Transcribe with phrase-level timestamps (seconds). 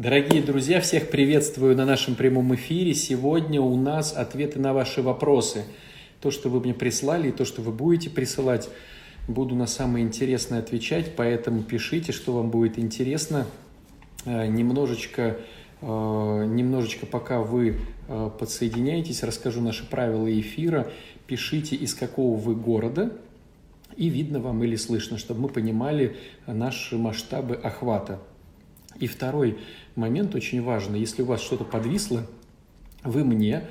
[0.00, 2.94] Дорогие друзья, всех приветствую на нашем прямом эфире.
[2.94, 5.66] Сегодня у нас ответы на ваши вопросы.
[6.22, 8.70] То, что вы мне прислали, и то, что вы будете присылать,
[9.28, 13.46] буду на самое интересное отвечать, поэтому пишите, что вам будет интересно.
[14.24, 15.36] Э, немножечко,
[15.82, 17.76] э, немножечко пока вы
[18.08, 20.90] э, подсоединяетесь, расскажу наши правила эфира.
[21.26, 23.12] Пишите, из какого вы города,
[23.98, 28.18] и видно вам или слышно, чтобы мы понимали наши масштабы охвата.
[28.98, 29.58] И второй
[29.94, 31.00] момент очень важный.
[31.00, 32.26] Если у вас что-то подвисло,
[33.04, 33.64] вы мне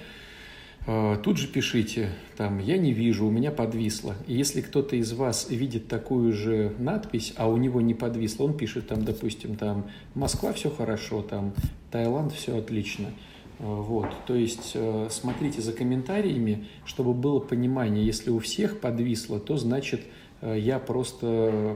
[0.88, 4.16] э, тут же пишите, там, я не вижу, у меня подвисло.
[4.28, 8.58] И если кто-то из вас видит такую же надпись, а у него не подвисло, он
[8.58, 11.54] пишет там, допустим, там, Москва все хорошо, там,
[11.92, 13.08] Таиланд все отлично.
[13.60, 19.40] Э, вот, то есть э, смотрите за комментариями, чтобы было понимание, если у всех подвисло,
[19.40, 20.02] то значит
[20.42, 21.76] я просто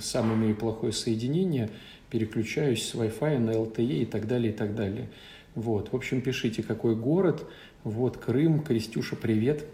[0.00, 1.68] сам имею плохое соединение,
[2.10, 5.08] переключаюсь с Wi-Fi на LTE и так далее, и так далее.
[5.54, 7.46] Вот, в общем, пишите, какой город.
[7.84, 9.64] Вот, Крым, Крестюша, привет.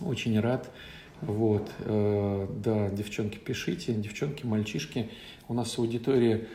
[0.00, 0.70] Очень рад.
[1.20, 5.10] Вот, э, да, девчонки, пишите, девчонки, мальчишки.
[5.48, 6.46] У нас аудитория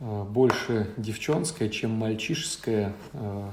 [0.00, 2.94] э, больше девчонская, чем мальчишеская.
[3.12, 3.50] Э,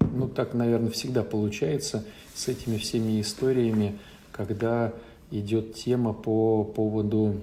[0.00, 2.04] ну, так, наверное, всегда получается
[2.34, 3.98] с этими всеми историями,
[4.32, 4.92] когда
[5.30, 7.40] идет тема по поводу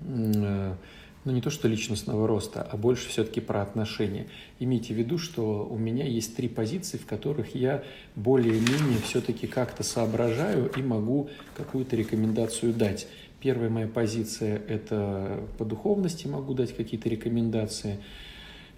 [0.00, 0.74] э,
[1.24, 4.26] ну не то что личностного роста, а больше все-таки про отношения.
[4.58, 7.82] Имейте в виду, что у меня есть три позиции, в которых я
[8.16, 13.06] более-менее все-таки как-то соображаю и могу какую-то рекомендацию дать.
[13.40, 17.98] Первая моя позиция– это по духовности могу дать какие-то рекомендации.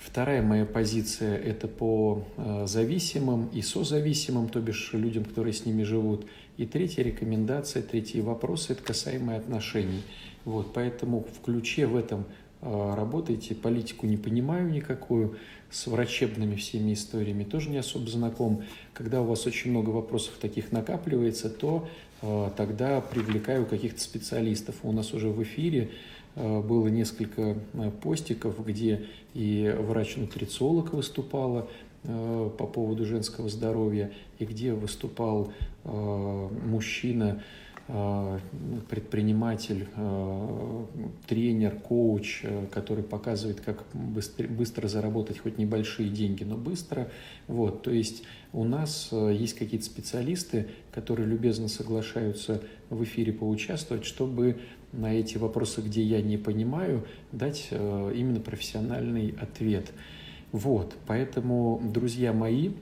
[0.05, 5.85] Вторая моя позиция– это по э, зависимым и созависимым, то бишь людям, которые с ними
[5.85, 6.27] живут.
[6.57, 10.03] И третья рекомендация, третий вопрос– это касаемые отношений.
[10.45, 12.25] Вот, поэтому в ключе в этом
[12.63, 13.55] э, работаете.
[13.55, 15.37] Политику не понимаю никакую,
[15.71, 18.65] с врачебными всеми историями тоже не особо знаком.
[18.93, 21.89] Когда у вас очень много вопросов таких накапливается, то
[22.21, 24.75] э, тогда привлекаю каких-то специалистов.
[24.83, 25.91] У нас уже в эфире
[26.37, 31.69] было несколько э, постиков, где и врач-нутрициолог выступала
[32.05, 35.53] э, по поводу женского здоровья, и где выступал
[35.85, 37.43] э, мужчина,
[37.89, 38.39] Э,
[38.89, 40.85] предприниматель, э,
[41.27, 47.11] тренер, коуч, э, который показывает, как быстро, быстро заработать хоть небольшие деньги, но быстро.
[47.49, 48.23] Вот, то есть
[48.53, 54.61] у нас есть какие-то специалисты, которые любезно соглашаются в эфире поучаствовать, чтобы
[54.93, 59.93] на эти вопросы, где я не понимаю, дать именно профессиональный ответ.
[60.53, 62.73] Вот, поэтому, друзья мои,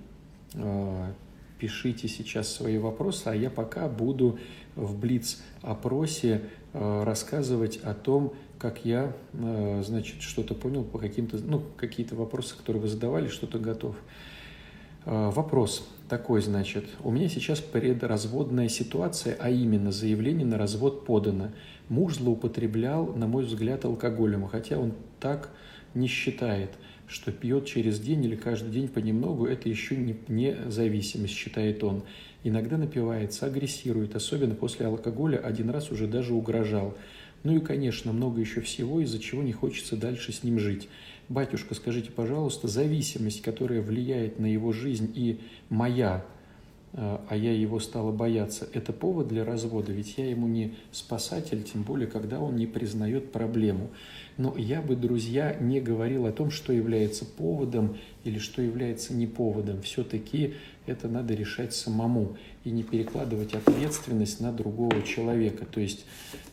[1.60, 4.38] пишите сейчас свои вопросы, а я пока буду
[4.74, 11.62] в Блиц-опросе э, рассказывать о том, как я, э, значит, что-то понял по каким-то, ну,
[11.76, 13.96] какие-то вопросы, которые вы задавали, что-то готов.
[15.04, 21.50] Э, вопрос такой, значит, у меня сейчас предразводная ситуация, а именно заявление на развод подано.
[21.88, 25.50] Муж злоупотреблял, на мой взгляд, алкоголем, хотя он так
[25.94, 26.70] не считает–
[27.10, 32.04] что пьет через день или каждый день понемногу, это еще не, не зависимость, считает он.
[32.44, 36.96] Иногда напивается, агрессирует, особенно после алкоголя, один раз уже даже угрожал.
[37.42, 40.88] Ну и, конечно, много еще всего, из-за чего не хочется дальше с ним жить.
[41.30, 46.26] Батюшка, скажите, пожалуйста, зависимость, которая влияет на его жизнь и моя,
[46.92, 51.62] а, а я его стала бояться, это повод для развода, ведь я ему не спасатель,
[51.62, 53.90] тем более, когда он не признает проблему.
[54.36, 59.26] Но я бы, друзья, не говорил о том, что является поводом или что является не
[59.26, 59.82] поводом.
[59.82, 60.54] Все-таки
[60.86, 65.66] это надо решать самому и не перекладывать ответственность на другого человека.
[65.66, 66.06] То есть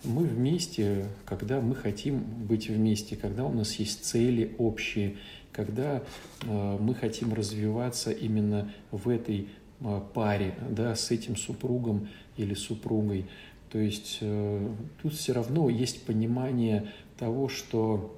[0.04, 5.16] мы вместе, когда мы хотим быть вместе, когда у нас есть цели общие,
[5.52, 6.04] когда
[6.44, 9.67] э, мы хотим развиваться именно в этой э,
[10.14, 13.26] паре, да, с этим супругом или супругой.
[13.72, 14.70] То есть э,
[15.02, 18.18] тут все равно есть понимание того, что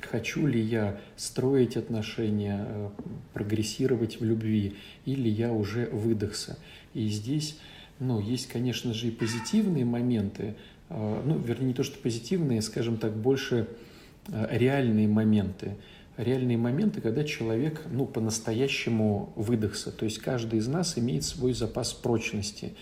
[0.00, 2.90] хочу ли я строить отношения, э,
[3.32, 6.58] прогрессировать в любви, или я уже выдохся.
[6.94, 7.58] И здесь,
[7.98, 10.54] ну, есть, конечно же, и позитивные моменты,
[10.88, 13.68] э, ну, вернее, не то, что позитивные, скажем так, больше
[14.28, 15.76] э, реальные моменты.
[16.18, 19.92] Реальные моменты, когда человек, ну, по-настоящему выдохся.
[19.92, 22.74] То есть каждый из нас имеет свой запас прочности.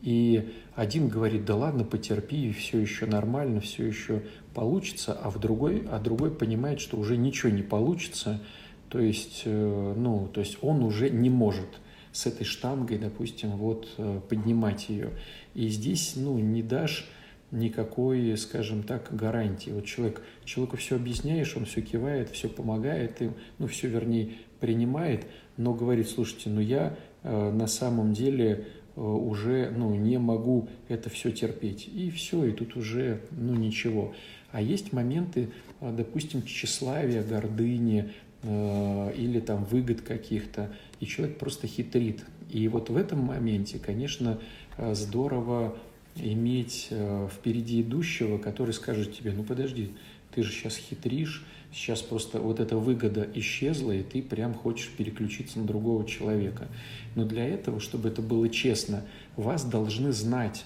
[0.00, 4.22] И один говорит, да ладно, потерпи, все еще нормально, все еще
[4.54, 8.40] получится, а, в другой, а другой понимает, что уже ничего не получится,
[8.88, 11.68] то есть, э, ну, то есть он уже не может
[12.12, 15.10] с этой штангой, допустим, вот э, поднимать ее.
[15.54, 17.06] И здесь, ну, не дашь
[17.50, 19.70] никакой, скажем так, гарантии.
[19.70, 25.26] Вот человек, человеку все объясняешь, он все кивает, все помогает, и, ну, все, вернее, принимает,
[25.56, 28.66] но говорит, слушайте, ну я э, на самом деле
[28.96, 31.88] э, уже ну, не могу это все терпеть.
[31.88, 34.14] И все, и тут уже ну, ничего.
[34.50, 35.48] А есть моменты,
[35.80, 38.12] э, допустим, тщеславия, гордыни
[38.42, 42.24] э, или там выгод каких-то, и человек просто хитрит.
[42.50, 44.38] И вот в этом моменте, конечно,
[44.76, 45.76] э, здорово
[46.20, 49.92] иметь э, впереди идущего, который скажет тебе, ну подожди,
[50.34, 55.58] ты же сейчас хитришь, сейчас просто вот эта выгода исчезла, и ты прям хочешь переключиться
[55.58, 56.68] на другого человека.
[57.14, 59.04] Но для этого, чтобы это было честно,
[59.36, 60.64] вас должны знать.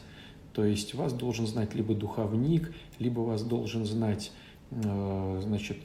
[0.53, 4.33] То есть вас должен знать либо духовник, либо вас должен знать
[4.71, 5.79] э, значит,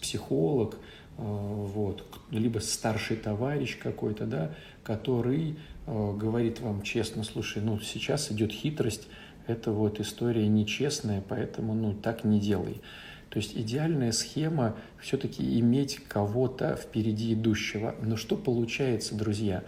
[0.00, 0.78] психолог, э,
[1.16, 5.56] вот, либо старший товарищ какой-то, да, который
[5.86, 9.06] Э, говорит вам честно, слушай, ну сейчас идет хитрость,
[9.46, 12.80] это вот история нечестная, поэтому ну так не делай.
[13.28, 17.94] То есть идеальная схема все-таки иметь кого-то впереди идущего.
[18.00, 19.64] Но что получается, друзья?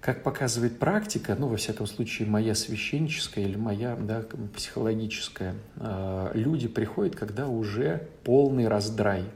[0.00, 4.24] Как показывает практика, ну, во всяком случае, моя священническая или моя да,
[4.56, 9.24] психологическая, э, люди приходят, когда уже полный раздрай–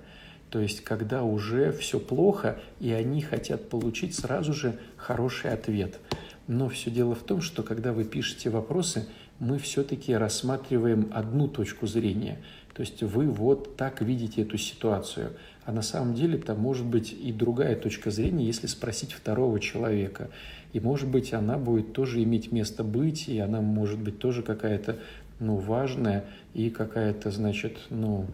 [0.57, 5.99] то есть, когда уже все плохо, и они хотят получить сразу же хороший ответ.
[6.47, 9.07] Но все дело в том, что когда вы пишете вопросы,
[9.39, 12.39] мы все-таки рассматриваем одну точку зрения.
[12.73, 15.33] То есть вы вот так видите эту ситуацию.
[15.67, 20.31] А на самом деле там может быть и другая точка зрения, если спросить второго человека.
[20.73, 24.97] И может быть она будет тоже иметь место быть, и она может быть тоже какая-то
[25.39, 26.25] ну, важная
[26.55, 28.27] и какая-то, значит, ну,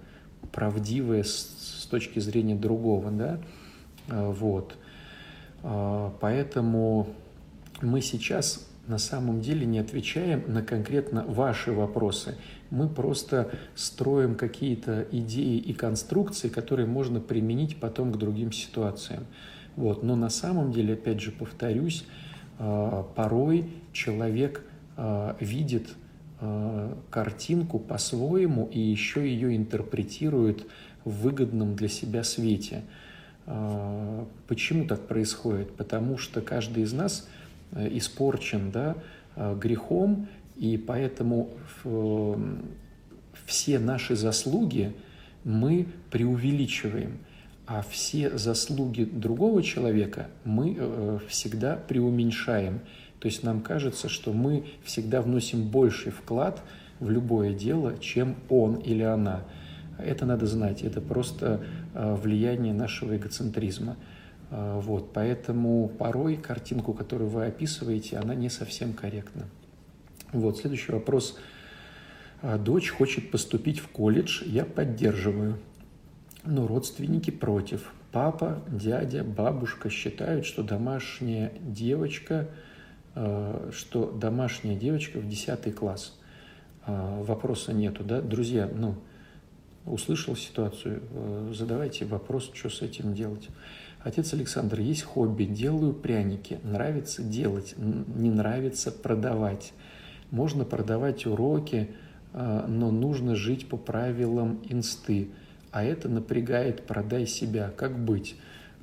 [0.53, 1.25] правдивая
[1.93, 3.39] точки зрения другого, да,
[4.09, 4.77] а, вот.
[5.62, 7.06] А, поэтому
[7.83, 12.37] мы сейчас на самом деле не отвечаем на конкретно ваши вопросы.
[12.71, 19.27] Мы просто строим какие-то идеи и конструкции, которые можно применить потом к другим ситуациям.
[19.77, 20.03] Вот.
[20.03, 22.06] Но на самом деле, опять же, повторюсь,
[22.59, 24.65] а, порой человек
[25.41, 25.89] видит
[26.44, 30.67] Э, картинку по-своему и еще ее интерпретирует
[31.05, 32.83] в выгодном для себя свете.
[33.47, 35.75] Э, почему так происходит?
[35.77, 37.29] Потому что каждый из нас
[37.73, 38.97] э, испорчен да,
[39.37, 41.49] грехом, и поэтому
[43.47, 44.93] все наши заслуги
[45.43, 47.19] мы преувеличиваем,
[47.67, 52.81] а все заслуги другого человека мы всегда преуменьшаем.
[53.21, 56.61] То есть нам кажется, что мы всегда вносим больший вклад
[56.99, 59.45] в любое дело, чем он или она.
[59.99, 63.97] Это надо знать, это просто э, влияние нашего эгоцентризма.
[64.50, 69.44] Э, вот, поэтому порой картинку, которую вы описываете, она не совсем корректна.
[70.33, 71.39] Вот, следующий вопрос.
[72.41, 75.59] «А дочь хочет поступить в колледж, я поддерживаю,
[76.44, 77.93] но родственники против.
[78.11, 82.49] Папа, дядя, бабушка считают, что домашняя девочка–
[83.15, 86.19] Э, что домашняя девочка в 10 класс.
[86.87, 88.21] Э, вопроса нету, да?
[88.21, 88.94] Друзья, ну,
[89.84, 93.49] услышал ситуацию, э, задавайте вопрос, что с этим делать.
[94.00, 99.73] Отец Александр, есть хобби, делаю пряники, нравится делать, не нравится продавать.
[100.31, 101.90] Можно продавать уроки,
[102.32, 105.29] но нужно жить по правилам инсты,
[105.70, 107.73] а это напрягает «продай себя».
[107.76, 108.34] Как быть?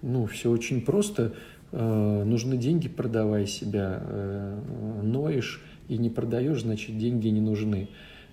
[0.01, 1.33] Ну, все очень просто.
[1.71, 7.89] Э, нужны деньги, продавай себя, э, ноешь и не продаешь, значит, деньги не нужны.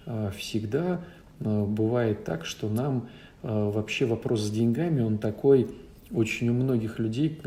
[0.07, 1.05] Э, всегда
[1.41, 3.09] бывает так, что нам
[3.43, 5.69] вообще вопрос с деньгами, он такой,
[6.11, 7.41] очень у многих людей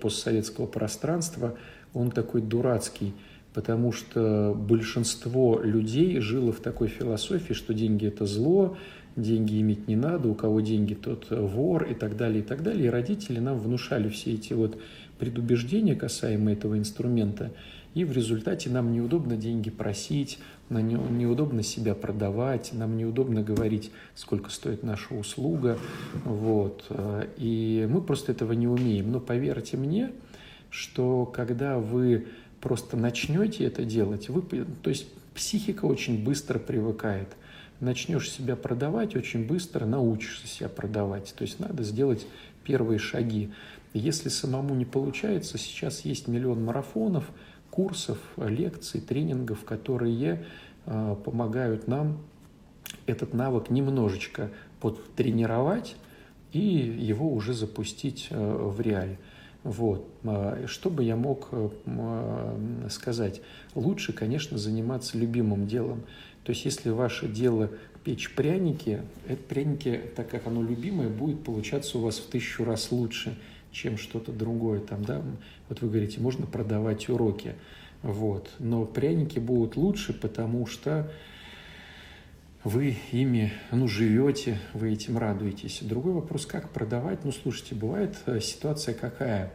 [0.00, 1.56] постсоветского пространства,
[1.94, 3.14] он такой дурацкий,
[3.52, 8.76] потому что большинство людей жило в такой философии, что деньги– это зло,
[9.16, 12.86] деньги иметь не надо, у кого деньги, тот вор и так далее, и так далее.
[12.86, 14.78] И родители нам внушали все эти вот
[15.18, 17.50] предубеждения касаемо этого инструмента,
[17.94, 20.38] и в результате нам неудобно деньги просить,
[20.70, 25.78] нам неудобно себя продавать, нам неудобно говорить, сколько стоит наша услуга,
[26.24, 26.86] вот,
[27.36, 29.10] и мы просто этого не умеем.
[29.10, 30.12] Но поверьте мне,
[30.70, 32.28] что когда вы
[32.60, 37.28] просто начнете это делать, вы, то есть психика очень быстро привыкает.
[37.80, 41.34] Начнешь себя продавать, очень быстро научишься себя продавать.
[41.36, 42.26] То есть надо сделать
[42.62, 43.50] первые шаги.
[43.94, 47.30] Если самому не получается, сейчас есть миллион марафонов,
[47.80, 50.44] курсов, лекций, тренингов, которые
[50.84, 52.18] э, помогают нам
[53.06, 55.96] этот навык немножечко подтренировать
[56.52, 59.18] и его уже запустить э, в реале.
[59.62, 60.06] Вот.
[60.24, 61.68] А, что бы я мог э,
[62.90, 63.40] сказать?
[63.74, 66.02] Лучше, конечно, заниматься любимым делом.
[66.44, 67.70] То есть, если ваше дело
[68.04, 72.92] печь пряники, это пряники, так как оно любимое, будет получаться у вас в тысячу раз
[72.92, 73.38] лучше,
[73.72, 74.80] чем что-то другое.
[74.80, 75.22] Там, да?
[75.68, 77.54] Вот вы говорите, можно продавать уроки.
[78.02, 78.50] Вот.
[78.58, 81.10] Но пряники будут лучше, потому что
[82.64, 85.80] вы ими ну, живете, вы этим радуетесь.
[85.82, 87.24] Другой вопрос, как продавать?
[87.24, 89.52] Ну, слушайте, бывает э, ситуация какая?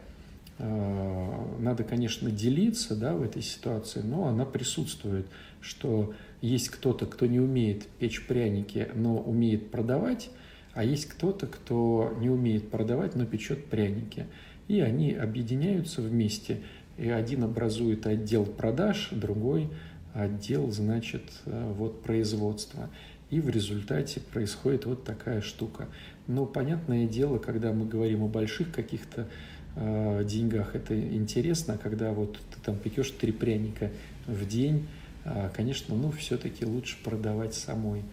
[0.57, 5.27] Э, надо, конечно, делиться да, в этой ситуации, но она присутствует,
[5.61, 10.29] что есть кто-то, кто не умеет печь пряники, но умеет продавать,
[10.75, 14.27] а есть кто-то, кто не умеет продавать, но печет пряники.
[14.67, 16.59] И они объединяются вместе,
[16.97, 19.69] и один образует отдел продаж, другой
[20.13, 22.89] отдел, значит, э, вот производства.
[23.29, 25.87] И в результате происходит вот такая штука.
[26.27, 29.27] Но понятное дело, когда мы говорим о больших каких-то
[29.75, 33.91] э, деньгах, это интересно, когда вот ты там пекешь три пряника
[34.27, 34.87] в день,
[35.23, 38.03] э, конечно, ну, все-таки лучше продавать самой.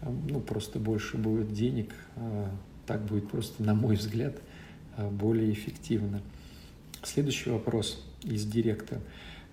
[0.00, 2.48] Э, ну, просто больше будет денег, э,
[2.86, 4.36] так будет просто, на мой взгляд,
[4.96, 6.22] э, более эффективно.
[7.02, 9.00] Следующий вопрос из директа.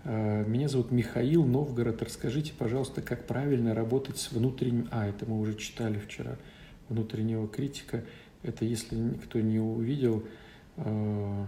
[0.04, 2.02] Э, меня зовут Михаил Новгород.
[2.02, 4.88] Расскажите, пожалуйста, как правильно работать с внутренним...
[4.92, 6.38] А, это мы уже читали вчера.
[6.90, 8.04] Внутреннего критика.
[8.44, 10.26] Это если никто не увидел,
[10.76, 11.48] то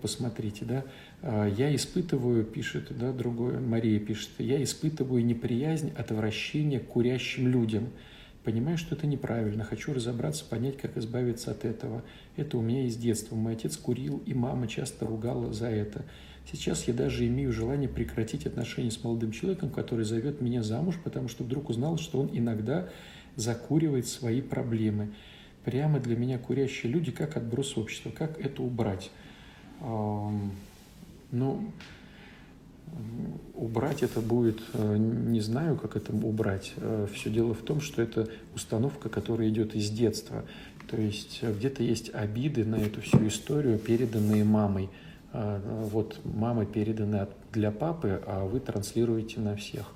[0.00, 0.84] посмотрите, да.
[1.22, 7.90] Э, я испытываю, пишет, да, другое, Мария пишет, я испытываю неприязнь, отвращение к курящим людям.
[8.44, 12.02] Понимаю, что это неправильно, хочу разобраться, понять, как избавиться от этого.
[12.36, 13.36] Это у меня из детства.
[13.36, 16.04] Мой отец курил, и мама часто ругала за это.
[16.50, 21.28] Сейчас я даже имею желание прекратить отношения с молодым человеком, который зовет меня замуж, потому
[21.28, 22.88] что вдруг узнал, что он иногда
[23.36, 25.12] закуривает свои проблемы.
[25.64, 28.10] Прямо для меня курящие люди как отброс общества.
[28.10, 29.10] Как это убрать?
[31.32, 31.72] Ну,
[33.54, 36.72] убрать это будет, э, не знаю, как это убрать.
[36.76, 40.44] Э, Все дело в том, что это установка, которая идет из детства.
[40.88, 44.88] То есть э, где-то есть обиды на эту всю историю, переданные мамой–
[45.32, 49.86] вот мама передана для папы, а вы транслируете на всех.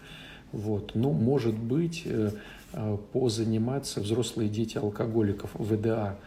[0.53, 0.93] Вот.
[0.95, 2.07] Ну, может быть,
[3.13, 6.21] позаниматься взрослые дети алкоголиков, ВДА.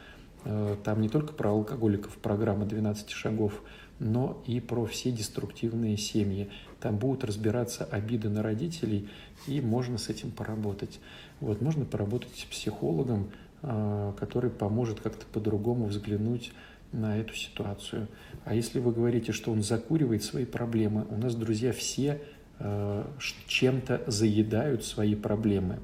[0.84, 3.64] Там не только про алкоголиков программа 12 шагов,
[4.00, 6.50] но и про все деструктивные семьи.
[6.80, 9.10] Там будут разбираться обиды на родителей,
[9.48, 11.00] и можно с этим поработать.
[11.40, 16.52] Вот, можно поработать с психологом, который поможет как-то по-другому взглянуть
[16.92, 18.08] на эту ситуацию.
[18.46, 22.22] А если вы говорите, что он закуривает свои проблемы, у нас, друзья, все
[22.60, 23.06] э,
[23.48, 25.80] чем-то заедают свои проблемы.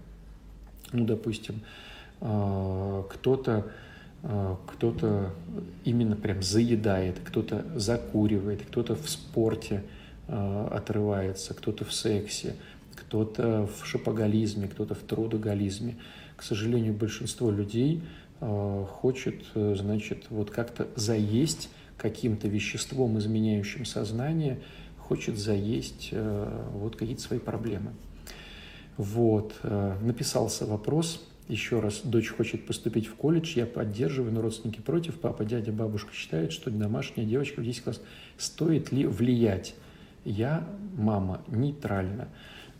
[0.91, 1.62] Ну, допустим,
[2.22, 3.72] э, кто-то
[4.23, 5.31] кто-то
[5.83, 9.83] именно прям заедает, кто-то закуривает, кто-то в спорте
[10.27, 12.55] э, отрывается, кто-то в сексе,
[12.95, 15.97] кто-то в шопоголизме, кто-то в трудоголизме.
[16.37, 18.01] К сожалению, большинство людей–
[18.45, 24.59] Э, хочет, э, значит, вот как-то заесть каким-то веществом, изменяющим сознание,
[24.97, 27.93] хочет заесть э, вот какие-то свои проблемы.
[28.97, 35.19] Вот, написался вопрос, еще раз, дочь хочет поступить в колледж, я поддерживаю, но родственники против,
[35.19, 38.01] папа, дядя, бабушка считают, что домашняя девочка в 10 класс.
[38.38, 39.75] Стоит ли влиять?
[40.23, 42.29] Я, мама, нейтрально.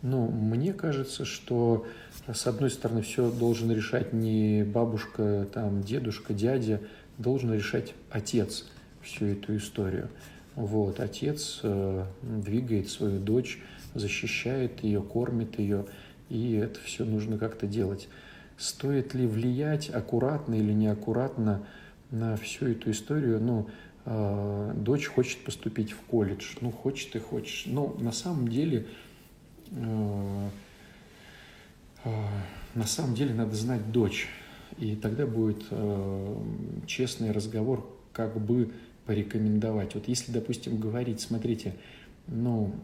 [0.02, 1.86] Ну, мне кажется, что
[2.32, 6.80] с одной стороны, все должен решать не бабушка, там, дедушка, дядя,
[7.18, 8.66] должен решать отец
[9.02, 10.08] всю эту историю.
[10.54, 13.60] Вот, отец э, двигает свою дочь,
[13.94, 15.84] защищает ее, кормит ее,
[16.30, 18.08] и это все нужно как-то делать.
[18.56, 21.66] Стоит ли влиять аккуратно или неаккуратно
[22.10, 23.40] на всю эту историю?
[23.40, 23.68] Ну,
[24.04, 27.64] э, дочь хочет поступить в колледж, ну, хочет и хочешь.
[27.66, 28.86] Но на самом деле
[29.72, 30.48] э,
[32.04, 32.28] а,
[32.74, 34.28] на самом деле надо знать дочь,
[34.78, 36.36] и тогда будет э,
[36.86, 38.72] честный разговор, как бы
[39.06, 39.94] порекомендовать.
[39.94, 41.74] Вот если, допустим, говорить, смотрите,
[42.26, 42.74] ну,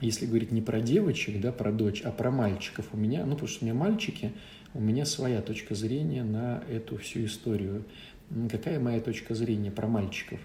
[0.00, 3.48] если говорить не про девочек, да, про дочь, а про мальчиков у меня, ну, потому
[3.48, 4.32] что у меня мальчики,
[4.74, 7.84] у меня своя точка зрения на эту всю историю.
[8.50, 10.40] Какая моя точка зрения про мальчиков?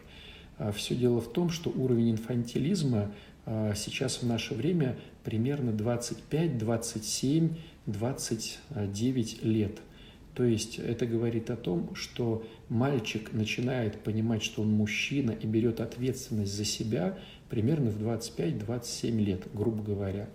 [0.57, 3.11] А, Все дело в том, что уровень инфантилизма
[3.45, 7.55] а, сейчас в наше время примерно 25, 27,
[7.87, 9.79] 29 лет.
[10.35, 15.81] То есть это говорит о том, что мальчик начинает понимать, что он мужчина и берет
[15.81, 17.17] ответственность за себя
[17.49, 20.29] примерно в 25-27 лет, грубо говоря.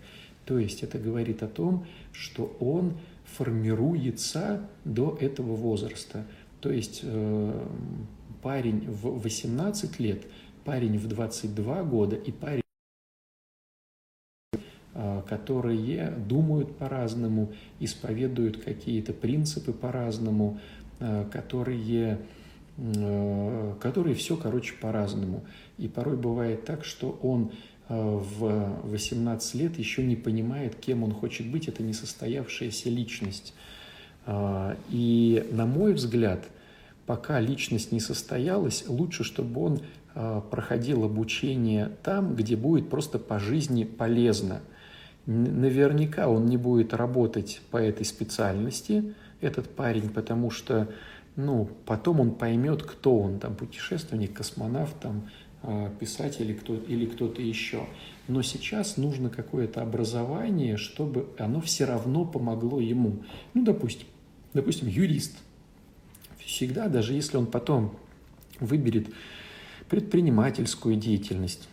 [0.45, 2.99] То есть это говорит о том, что он
[3.37, 6.25] формируется до этого возраста.
[6.61, 7.67] То есть э,
[8.43, 10.25] парень в 18 лет,
[10.65, 12.61] парень в 22 года и парень
[15.29, 20.61] которые думают по-разному, исповедуют какие-то принципы по-разному,
[21.33, 22.21] которые,
[23.81, 25.43] которые все, короче, по-разному.
[25.79, 27.51] И порой бывает так, что он
[27.89, 33.55] в 18 лет еще не понимает, кем он хочет быть, это несостоявшаяся личность.
[34.91, 36.45] И, на мой взгляд,
[37.07, 39.81] пока личность не состоялась, лучше, чтобы он
[40.15, 44.61] а, проходил обучение там, где будет просто по жизни полезно.
[45.27, 50.89] Наверняка он не будет работать по этой специальности, этот парень, потому что
[51.37, 55.29] ну, потом он поймет, кто он, там, путешественник, космонавт, там,
[55.65, 57.87] а, писатель или, кто, или кто-то еще.
[58.29, 63.25] Но сейчас нужно какое-то образование, чтобы оно все равно помогло ему.
[63.55, 64.07] Ну, допустим,
[64.53, 65.37] допустим, юрист–
[66.45, 67.97] всегда, даже если он потом
[68.61, 69.09] выберет
[69.89, 71.69] предпринимательскую деятельность,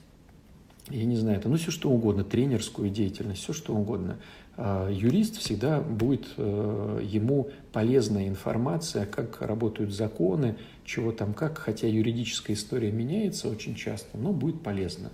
[0.90, 4.18] я не знаю, это ну все что угодно, тренерскую деятельность, все что угодно.
[4.58, 10.58] А юрист всегда будет э, ему полезная информация, как работают законы,
[10.92, 15.12] чего там как, хотя юридическая история меняется очень часто, но будет полезно.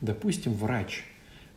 [0.00, 1.04] Допустим, врач.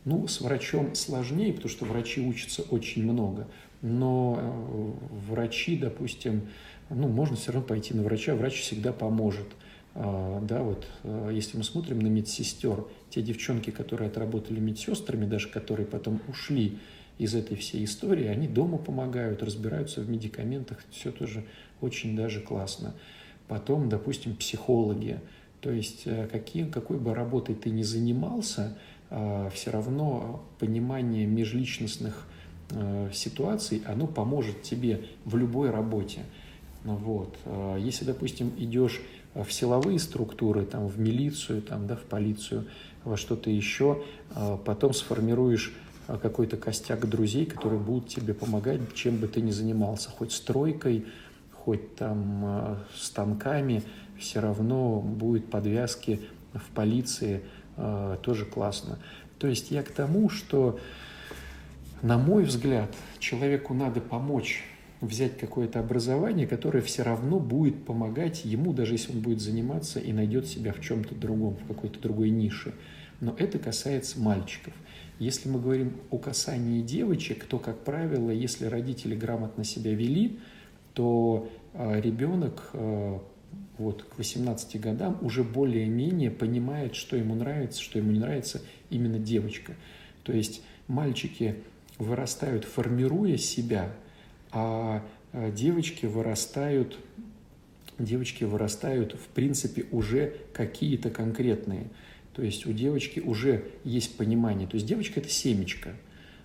[0.04, 3.46] Ну, с врачом сложнее, потому что врачи учатся очень много,
[3.82, 4.90] но э,
[5.30, 6.48] врачи, допустим,
[6.88, 9.48] ну, можно все равно пойти на врача, врач всегда поможет.
[9.94, 15.48] А, да, вот а, если мы смотрим на медсестер, те девчонки, которые отработали медсестрами, даже
[15.48, 16.78] которые потом ушли
[17.18, 21.44] из этой всей истории, они дома помогают, разбираются в медикаментах, все тоже
[21.82, 22.94] очень даже классно.
[23.48, 25.20] Потом, допустим, психологи,
[25.60, 28.76] то есть э, какие, какой бы работой ты ни занимался,
[29.10, 32.26] а, все равно понимание межличностных
[32.70, 36.20] э, ситуаций, оно поможет тебе в любой работе.
[36.84, 37.36] Вот.
[37.46, 39.00] А если, допустим, идешь
[39.34, 42.66] в силовые структуры, там, в милицию, там, да, в полицию,
[43.04, 44.02] во что-то еще,
[44.64, 45.74] потом сформируешь
[46.06, 51.06] какой-то костяк друзей, которые будут тебе помогать, чем бы ты ни занимался, хоть стройкой,
[51.68, 53.82] хоть там станками,
[54.18, 56.18] все равно будет подвязки
[56.54, 57.42] в полиции,
[58.22, 58.98] тоже классно.
[59.38, 60.80] То есть я к тому, что,
[62.00, 64.64] на мой взгляд, человеку надо помочь
[65.02, 70.14] взять какое-то образование, которое все равно будет помогать ему, даже если он будет заниматься и
[70.14, 72.72] найдет себя в чем-то другом, в какой-то другой нише.
[73.20, 74.72] Но это касается мальчиков.
[75.18, 80.38] Если мы говорим о касании девочек, то, как правило, если родители грамотно себя вели,
[80.94, 83.22] то ребенок а,
[83.78, 88.60] вот, к 18 годам уже более-менее понимает, что ему нравится, что ему не нравится
[88.90, 89.74] именно девочка.
[90.24, 91.56] То есть мальчики
[91.98, 93.92] вырастают, формируя себя–
[94.50, 96.98] а девочки вырастают,
[97.98, 101.88] девочки вырастают, в принципе, уже какие-то конкретные.
[102.34, 104.68] То есть у девочки уже есть понимание.
[104.68, 105.94] То есть девочка– это семечко.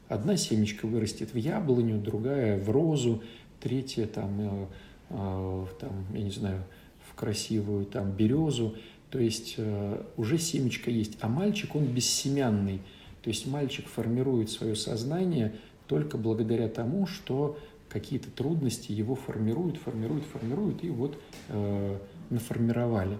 [0.08, 3.24] Одна семечка вырастет в яблоню, другая в розу,
[3.60, 4.70] третья там,
[5.10, 6.64] э, э, там я не знаю,
[7.10, 8.76] в красивую там березу.
[9.10, 11.18] То есть э, уже семечко есть.
[11.22, 12.82] А мальчик, он бессемянный.
[13.22, 15.56] То есть мальчик формирует свое сознание
[15.88, 17.58] только благодаря тому, что
[17.90, 21.18] какие-то трудности его формируют, формируют, формируют, и вот
[21.50, 21.98] э,
[22.32, 23.18] наформировали.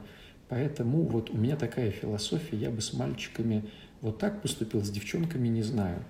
[0.50, 3.64] Поэтому вот у меня такая философия, я бы с мальчиками
[4.02, 6.04] вот так поступил, с девчонками не знаю.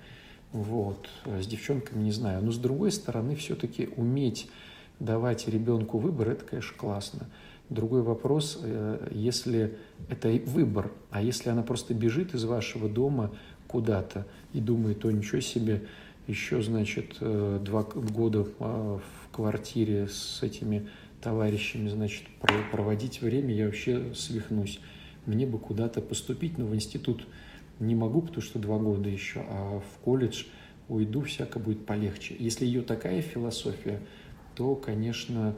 [0.53, 2.43] Вот, э, с девчонками не знаю.
[2.43, 4.49] Но с другой стороны, все-таки уметь
[5.03, 7.29] давать ребенку выбор, это, конечно, классно.
[7.69, 9.77] Другой вопрос, э, если
[10.09, 13.31] это выбор, а если она просто бежит из вашего дома
[13.67, 15.83] куда-то и думает, о, ничего себе,
[16.27, 20.87] еще, значит, э, два года а, в квартире с этими
[21.21, 22.23] товарищами, значит,
[22.71, 24.79] проводить время, я вообще свихнусь.
[25.25, 27.25] Мне бы куда-то поступить, но в институт
[27.79, 30.43] не могу, потому что два года еще, а в колледж
[30.89, 32.35] уйду, всяко будет полегче.
[32.37, 33.99] Если ее такая философия,
[34.55, 35.55] то, конечно,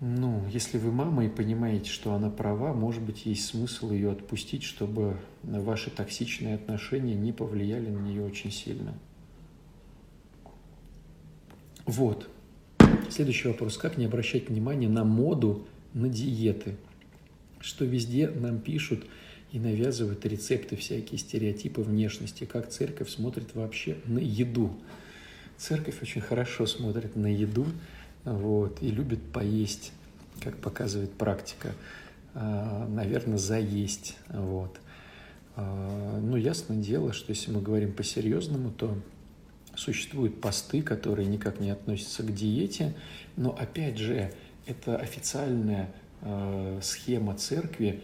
[0.00, 4.62] ну, если вы мама и понимаете, что она права, может быть, есть смысл ее отпустить,
[4.62, 8.94] чтобы ваши токсичные отношения не повлияли на нее очень сильно.
[11.84, 12.28] Вот.
[13.10, 13.76] Следующий вопрос.
[13.76, 16.76] Как не обращать внимание на моду на диеты?
[17.60, 19.04] Что везде нам пишут
[19.50, 22.44] и навязывают рецепты, всякие стереотипы внешности.
[22.44, 24.78] Как церковь смотрит вообще на еду?
[25.58, 27.66] Церковь очень хорошо смотрит на еду
[28.24, 29.92] вот, и любит поесть,
[30.40, 31.74] как показывает практика.
[32.34, 34.16] А, наверное, заесть.
[34.28, 34.80] Вот.
[35.56, 38.96] А, ну, ясное дело, что если мы говорим по-серьезному, то
[39.78, 42.96] Существуют посты, которые никак не относятся к диете,
[43.36, 44.32] но опять же,
[44.66, 48.02] это официальная э, схема церкви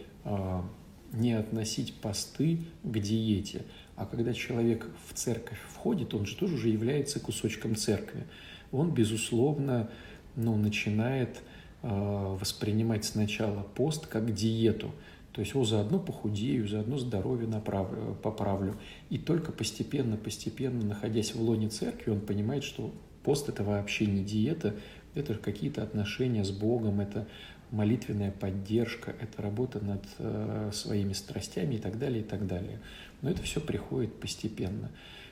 [1.11, 3.63] не относить посты к диете.
[3.95, 8.25] А когда человек в церковь входит, он же тоже уже является кусочком церкви.
[8.71, 9.89] Он, безусловно,
[10.35, 11.41] ну, начинает
[11.81, 14.91] э, воспринимать сначала пост как диету.
[15.31, 18.75] То есть, о, заодно похудею, заодно здоровье направлю, поправлю.
[19.09, 24.23] И только постепенно, постепенно, находясь в лоне церкви, он понимает, что пост– это вообще не
[24.23, 24.75] диета,
[25.13, 27.27] это какие-то отношения с Богом, это
[27.71, 32.79] молитвенная поддержка, это работа над э, своими страстями и так далее, и так далее.
[33.21, 34.91] Но это все приходит постепенно.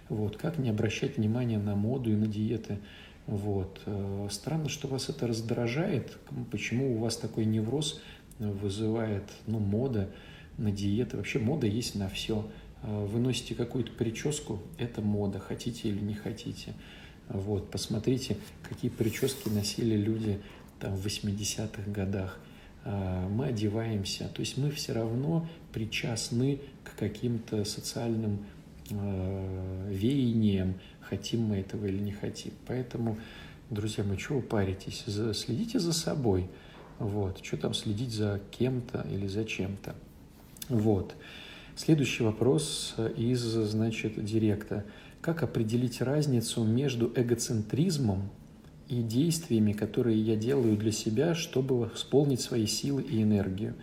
[0.10, 0.38] Вот.
[0.38, 2.80] Как не обращать внимания на моду и на диеты?
[3.28, 3.82] Вот.
[3.86, 6.18] Э, странно, что вас это раздражает.
[6.52, 8.02] Почему у вас такой невроз
[8.40, 10.10] вызывает ну, мода
[10.58, 11.18] на диеты?
[11.18, 12.46] Вообще мода есть на все.
[12.84, 16.74] Э, вы носите какую-то прическу, это мода, хотите или не хотите.
[17.30, 20.42] Вот, посмотрите, какие прически носили люди
[20.84, 22.38] там, в 80-х годах.
[22.84, 28.46] А, мы одеваемся, то есть мы все равно причастны к каким-то социальным
[28.92, 32.52] а, веяниям, хотим мы этого или не хотим.
[32.68, 33.18] Поэтому,
[33.70, 35.06] друзья, мы чего паритесь?
[35.34, 36.50] Следите за собой.
[37.00, 37.40] Вот.
[37.42, 39.96] Что там следить за кем-то или за чем-то?
[40.68, 41.16] Вот.
[41.78, 44.84] Следующий вопрос из, значит, директа.
[45.22, 48.30] Как определить разницу между эгоцентризмом
[49.00, 53.74] и действиями, которые я делаю для себя, чтобы восполнить свои силы и энергию.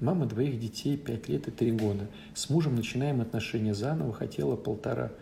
[0.00, 2.06] Мама двоих детей, 5 лет и 3 года.
[2.34, 5.12] С мужем начинаем отношения заново, хотела полтора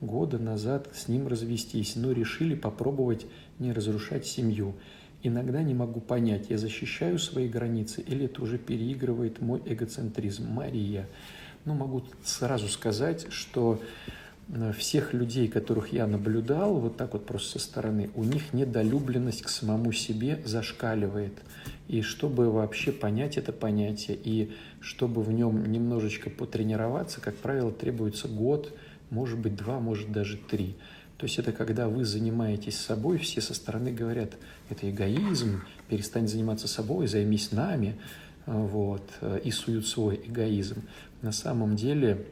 [0.00, 3.26] года назад с ним развестись, но решили попробовать
[3.58, 4.74] не разрушать семью.
[5.22, 10.46] Иногда не могу понять, я защищаю свои границы или это уже переигрывает мой эгоцентризм.
[10.48, 11.08] Мария.
[11.64, 13.80] Ну, могу сразу сказать, что
[14.76, 19.48] всех людей, которых я наблюдал, вот так вот просто со стороны, у них недолюбленность к
[19.48, 21.34] самому себе зашкаливает.
[21.86, 28.26] И чтобы вообще понять это понятие, и чтобы в нем немножечко потренироваться, как правило, требуется
[28.28, 28.76] год,
[29.10, 30.76] может быть, два, может даже три.
[31.16, 34.32] То есть это когда вы занимаетесь собой, все со стороны говорят,
[34.68, 37.96] это эгоизм, перестань заниматься собой, займись нами,
[38.46, 40.82] э, вот, э, и суют свой эгоизм.
[41.22, 42.26] На самом деле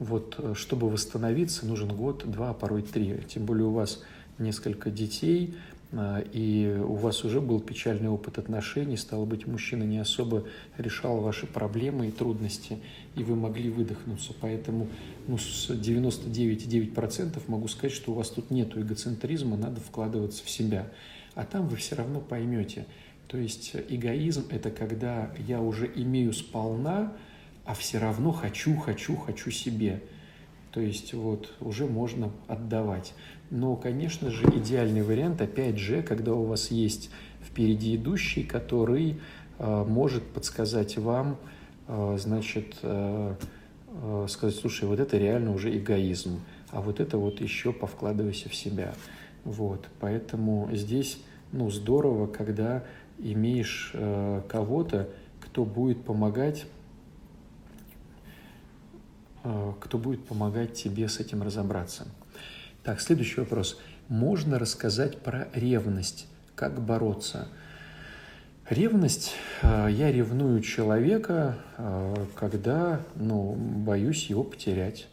[0.00, 3.20] вот, э, чтобы восстановиться, нужен год, два, а порой три.
[3.28, 4.02] Тем более у вас
[4.38, 5.54] несколько детей,
[5.92, 10.44] а, и у вас уже был печальный опыт отношений, стало быть, мужчина не особо
[10.78, 12.78] решал ваши проблемы и трудности,
[13.14, 14.32] и вы могли выдохнуться.
[14.40, 14.88] Поэтому
[15.28, 20.90] ну, с 99,9% могу сказать, что у вас тут нет эгоцентризма, надо вкладываться в себя.
[21.34, 22.86] А там вы все равно поймете.
[23.26, 27.12] То есть эгоизм– это когда я уже имею сполна,
[27.70, 30.02] а все равно хочу, хочу, хочу себе.
[30.72, 33.14] То есть вот уже можно отдавать.
[33.50, 39.20] Но, конечно же, идеальный вариант, опять же, когда у вас есть впереди идущий, который
[39.58, 41.36] э, может подсказать вам,
[41.86, 43.36] э, значит, э,
[43.86, 46.40] э, сказать, слушай, вот это реально уже эгоизм,
[46.72, 48.94] а вот это вот еще повкладывайся в себя.
[49.44, 51.20] Вот, поэтому здесь,
[51.52, 52.82] ну, здорово, когда
[53.18, 55.08] имеешь э, кого-то,
[55.40, 56.66] кто будет помогать
[59.42, 62.06] кто будет помогать тебе с этим разобраться.
[62.82, 63.78] Так, следующий вопрос.
[64.08, 66.26] Можно рассказать про ревность?
[66.54, 67.48] Как бороться?
[68.70, 75.08] Ревность, э, я ревную человека, э, когда, ну, боюсь его потерять.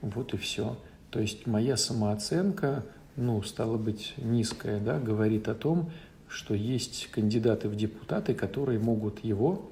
[0.00, 0.78] Вот и все.
[1.10, 2.84] То есть моя самооценка,
[3.16, 5.90] ну, стала быть, низкая, да, говорит о том,
[6.28, 9.70] что есть кандидаты в депутаты, которые могут его,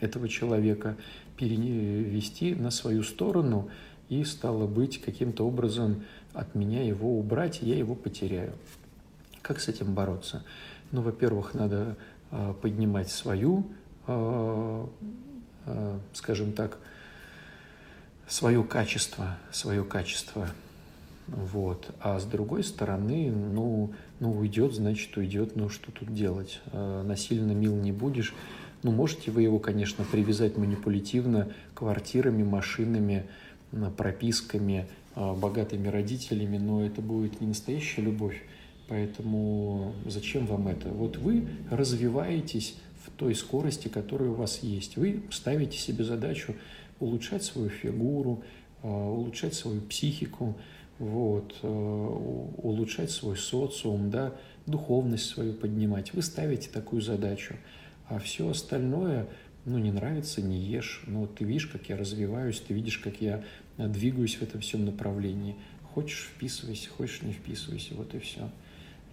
[0.00, 0.96] этого человека,
[1.38, 3.70] перевести на свою сторону
[4.08, 8.52] и, стало быть, каким-то образом от меня его убрать, я его потеряю.
[9.40, 10.44] Как с этим бороться?
[10.90, 11.96] Ну, во-первых, надо
[12.30, 13.66] э, поднимать свою,
[14.06, 14.86] э,
[15.66, 16.78] э, скажем так,
[18.26, 20.48] свое качество, свое качество.
[21.26, 21.94] Вот.
[22.00, 26.60] А с другой стороны, ну, ну уйдет, значит уйдет, ну что тут делать?
[26.72, 28.34] Насильно мил не будешь.
[28.82, 33.26] Ну, можете вы его, конечно, привязать манипулятивно квартирами, машинами,
[33.96, 38.40] прописками, а, богатыми родителями, но это будет не настоящая любовь.
[38.88, 40.88] Поэтому зачем вам это?
[40.90, 44.96] Вот вы развиваетесь в той скорости, которая у вас есть.
[44.96, 46.54] Вы ставите себе задачу
[47.00, 48.44] улучшать свою фигуру,
[48.82, 50.56] а, улучшать свою психику,
[51.00, 51.68] вот, а,
[52.62, 54.34] улучшать свой социум, да,
[54.66, 56.14] духовность свою поднимать.
[56.14, 57.56] Вы ставите такую задачу.
[58.08, 59.28] А все остальное,
[59.64, 61.02] ну, не нравится, не ешь.
[61.06, 63.44] Но ты видишь, как я развиваюсь, ты видишь, как я
[63.76, 65.56] двигаюсь в этом всем направлении.
[65.94, 68.50] Хочешь– вписывайся, хочешь– не вписывайся, вот и все.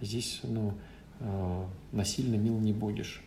[0.00, 0.74] Здесь, ну,
[1.20, 3.22] а, насильно мил не будешь.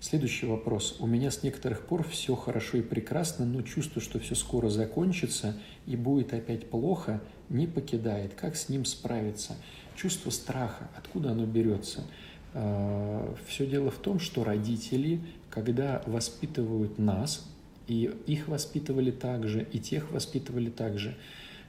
[0.00, 0.96] Следующий вопрос.
[1.00, 5.56] У меня с некоторых пор все хорошо и прекрасно, но чувство, что все скоро закончится
[5.86, 8.34] и будет опять плохо, не покидает.
[8.34, 9.56] Как с ним справиться?
[9.96, 12.04] Чувство страха, откуда оно берется?
[13.48, 17.46] Все дело в том, что родители, когда воспитывают нас,
[17.88, 21.16] и их воспитывали также, и тех воспитывали также,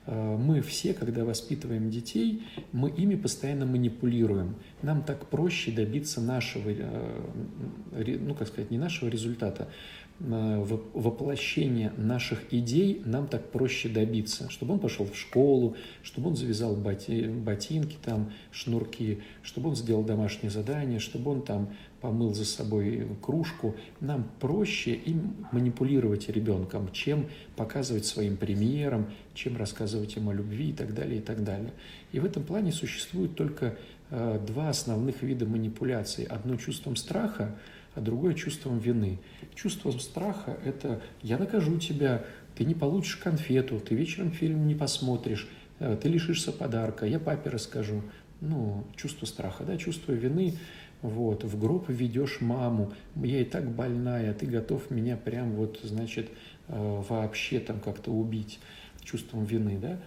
[0.07, 4.55] Э, мы все, когда воспитываем детей, мы ими постоянно манипулируем.
[4.81, 9.67] Нам так проще добиться нашего, э, ну, как сказать, не нашего результата,
[10.17, 16.37] Э, воплощения наших идей нам так проще добиться, чтобы он пошел в школу, чтобы он
[16.37, 22.45] завязал боти, ботинки, там, шнурки, чтобы он сделал домашнее задание, чтобы он там помыл за
[22.45, 23.75] собой кружку.
[23.99, 27.25] Нам проще им манипулировать ребенком, чем
[27.57, 31.73] показывать своим примером, чем рассказывать ему о любви и так далее, и так далее.
[32.13, 33.77] И в этом плане существует только
[34.11, 36.23] э, два основных вида манипуляций.
[36.23, 37.53] Одно чувством страха–
[37.95, 39.19] а другое чувством вины.
[39.55, 45.47] Чувство страха– это «я накажу тебя», ты не получишь конфету, ты вечером фильм не посмотришь,
[45.79, 48.03] э, ты лишишься подарка, я папе расскажу.
[48.41, 50.53] Ну, чувство страха, да, чувство вины,
[51.01, 56.29] вот, в гроб ведешь маму, я и так больная, ты готов меня прям вот, значит,
[56.67, 58.59] э, вообще там как-то убить
[59.03, 59.99] чувством вины, да.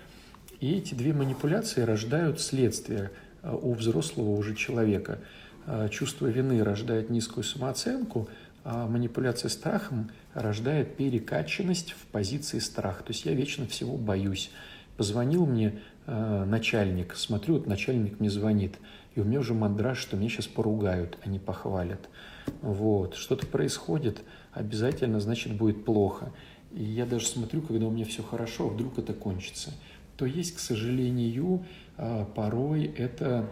[0.61, 3.11] И эти две манипуляции рождают следствие
[3.42, 5.18] э, у взрослого уже человека–
[5.90, 8.28] чувство вины рождает низкую самооценку,
[8.64, 13.02] а манипуляция страхом рождает перекачанность в позиции страха.
[13.02, 14.50] То есть я вечно всего боюсь.
[14.96, 18.74] Позвонил мне э, начальник, смотрю, вот начальник мне звонит,
[19.14, 22.09] и у меня уже мандраж, что меня сейчас поругают, а не похвалят.
[22.62, 26.33] Вот, что-то происходит, обязательно, значит, будет плохо.
[26.72, 29.72] И я даже смотрю, когда у меня все хорошо, а вдруг это кончится.
[30.16, 31.64] То есть, к сожалению,
[31.96, 33.48] э, порой это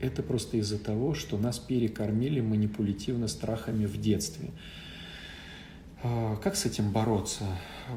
[0.00, 4.50] это просто из-за того, что нас перекормили манипулятивно страхами в детстве.
[6.02, 7.44] А, как с этим бороться?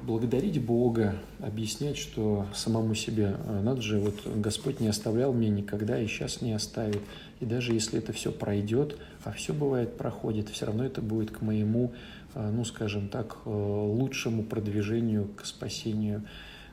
[0.03, 5.99] Благодарить Бога, объяснять, что самому себе, а, надо же, вот Господь не оставлял меня никогда
[5.99, 7.01] и сейчас не оставит.
[7.39, 11.41] И даже если это все пройдет, а все бывает проходит, все равно это будет к
[11.41, 11.91] моему,
[12.33, 16.23] а, ну скажем так, лучшему продвижению к спасению.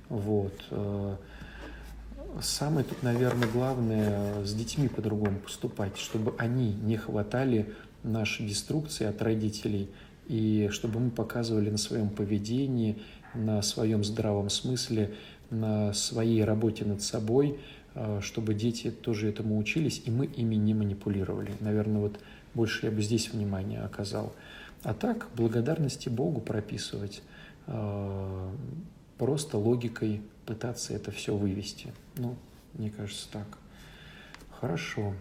[0.09, 0.55] Вот.
[2.41, 7.73] Самое тут, наверное, главное с детьми по-другому поступать, чтобы они не хватали
[8.03, 9.89] нашей деструкции от родителей,
[10.29, 12.99] и чтобы мы показывали на своем поведении,
[13.35, 15.15] на своем здравом смысле,
[15.51, 17.59] на своей работе над собой,
[17.95, 21.53] э, чтобы дети тоже этому учились, и мы ими не манипулировали.
[21.61, 22.19] Наверное, вот
[22.55, 24.35] больше я бы здесь внимание оказал.
[24.83, 27.23] А так, благодарности Богу прописывать,
[27.67, 28.51] э,
[29.17, 31.93] просто логикой пытаться это все вывести.
[32.17, 32.37] Ну,
[32.75, 33.47] мне кажется, так.
[34.61, 35.13] Хорошо.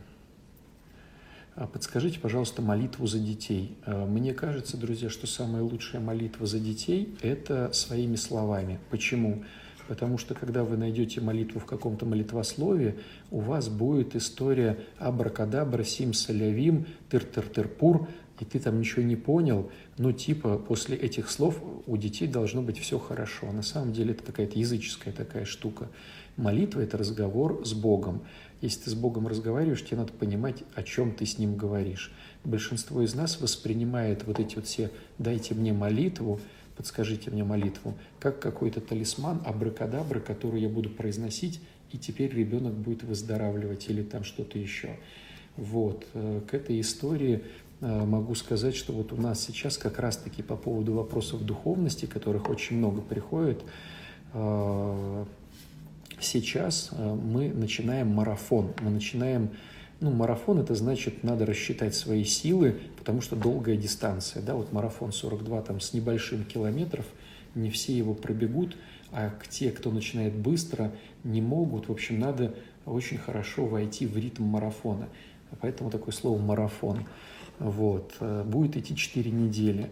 [1.56, 3.78] А подскажите, пожалуйста, молитву за детей.
[3.86, 8.80] А, мне кажется, друзья, что самая лучшая молитва за детей– это своими словами.
[8.90, 9.44] Почему?
[9.88, 12.98] Потому что когда вы найдете молитву в каком-то молитвослове,
[13.32, 18.08] у вас будет история абракадабра, сим салявим, тыр-тыр-тыр-пур,
[18.40, 22.80] и ты там ничего не понял, ну типа после этих слов у детей должно быть
[22.80, 23.52] все хорошо.
[23.52, 25.90] На самом деле это какая-то языческая такая штука.
[26.36, 28.24] Молитва– это разговор с Богом.
[28.62, 32.12] Если ты с Богом разговариваешь, тебе надо понимать, о чем ты с Ним говоришь.
[32.44, 36.40] Большинство из нас воспринимает вот эти вот все «дайте мне молитву»,
[36.76, 43.04] подскажите мне молитву, как какой-то талисман, абракадабра, который я буду произносить, и теперь ребенок будет
[43.04, 44.98] выздоравливать или там что-то еще.
[45.58, 46.06] Вот.
[46.14, 47.44] Э, к этой истории
[47.86, 52.78] могу сказать, что вот у нас сейчас как раз-таки по поводу вопросов духовности, которых очень
[52.78, 53.64] много приходит,
[54.34, 55.26] э,
[56.20, 58.74] сейчас э, мы начинаем марафон.
[58.82, 59.52] Мы начинаем,
[60.00, 65.12] ну, марафон это значит, надо рассчитать свои силы, потому что долгая дистанция, да, вот марафон
[65.12, 67.06] 42 там с небольшим километров,
[67.54, 68.76] не все его пробегут,
[69.12, 70.92] а те, кто начинает быстро,
[71.24, 71.88] не могут.
[71.88, 72.54] В общем, надо
[72.86, 75.08] очень хорошо войти в ритм марафона.
[75.62, 77.06] Поэтому такое слово «марафон».
[77.60, 78.16] Вот.
[78.20, 79.90] Э, будет идти 4 недели.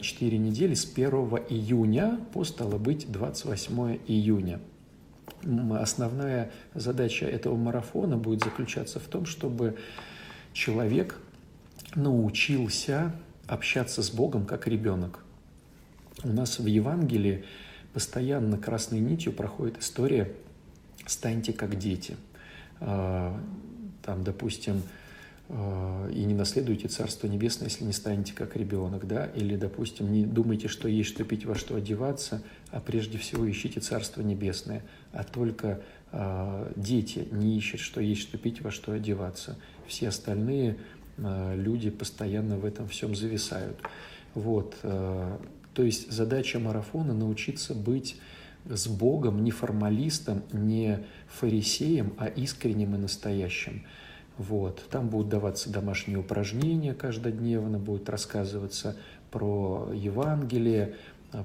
[0.00, 1.10] 4 э, недели с 1
[1.48, 4.60] июня по, стало быть, 28 июня.
[5.78, 9.76] Основная задача этого марафона будет заключаться в том, чтобы
[10.52, 11.18] человек
[11.94, 13.14] научился
[13.46, 15.20] общаться с Богом как ребенок.
[16.22, 17.44] У нас в Евангелии
[17.92, 20.32] постоянно красной нитью проходит история
[21.06, 22.16] «станьте как дети».
[22.80, 23.34] Э,
[24.02, 24.82] там, допустим,
[25.48, 30.68] и не наследуйте Царство Небесное, если не станете как ребенок, да, или, допустим, не думайте,
[30.68, 35.82] что есть что пить, во что одеваться, а прежде всего ищите Царство Небесное, а только
[36.12, 39.56] э, дети не ищут, что есть что пить, во что одеваться.
[39.86, 40.78] Все остальные
[41.16, 43.78] люди постоянно в этом всем зависают.
[44.34, 44.76] Вот.
[44.80, 45.38] То
[45.82, 48.16] есть задача марафона научиться быть
[48.68, 53.84] с Богом не формалистом, не фарисеем, а искренним и настоящим.
[54.38, 54.84] Вот.
[54.90, 58.96] Там будут даваться домашние упражнения каждодневно, будет рассказываться
[59.30, 60.94] про Евангелие,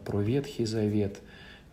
[0.06, 1.20] про Ветхий Завет.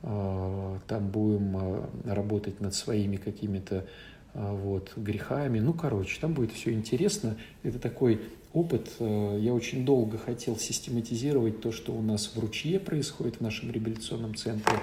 [0.02, 3.86] А, там будем а, работать над своими какими-то
[4.34, 5.58] а, вот, грехами.
[5.58, 7.36] Ну, короче, там будет все интересно.
[7.62, 8.20] Это такой
[8.52, 8.88] опыт.
[9.00, 14.34] Я очень долго хотел систематизировать то, что у нас в ручье происходит в нашем реабилитационном
[14.34, 14.78] центре.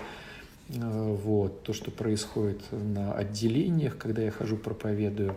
[0.70, 5.36] Вот, то, что происходит на отделениях, когда я хожу проповедую.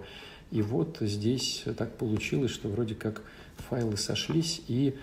[0.50, 3.22] И вот здесь так получилось, что вроде как
[3.68, 4.96] файлы сошлись, и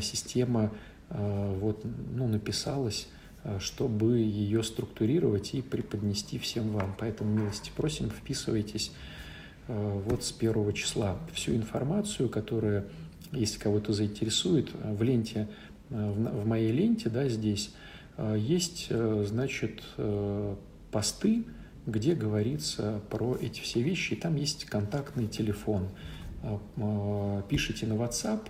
[0.00, 0.72] система
[1.10, 3.08] вот, ну, написалась
[3.46, 6.96] Э, чтобы ее структурировать и преподнести всем вам.
[6.98, 8.92] Поэтому милости просим, вписывайтесь
[9.68, 11.18] вот с первого числа.
[11.32, 12.84] Всю информацию, которая,
[13.32, 15.48] если кого-то заинтересует, в ленте,
[15.90, 17.74] в моей ленте, да, здесь
[18.36, 19.82] есть, значит,
[20.92, 21.42] посты,
[21.86, 25.88] где говорится про эти все вещи, и там есть контактный телефон.
[27.48, 28.48] Пишите на WhatsApp,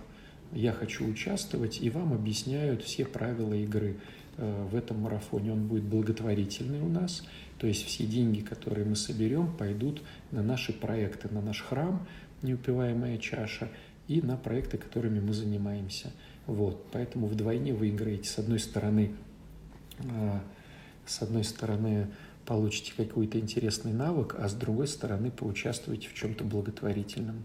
[0.51, 3.97] я хочу участвовать, и вам объясняют все правила игры.
[4.39, 5.51] Э, в этом марафоне.
[5.51, 7.23] Он будет благотворительный у нас,
[7.57, 12.07] то есть все деньги, которые мы соберем, пойдут на наши проекты, на наш храм
[12.43, 13.67] «Неупиваемая чаша»
[14.07, 16.11] и на проекты, которыми мы занимаемся.
[16.45, 18.29] Вот, поэтому вдвойне выиграете.
[18.29, 19.15] С одной стороны,
[20.03, 20.39] э,
[21.07, 22.07] с одной стороны,
[22.47, 27.43] получите какой-то интересный навык, а с другой стороны, поучаствуете в чем-то благотворительном.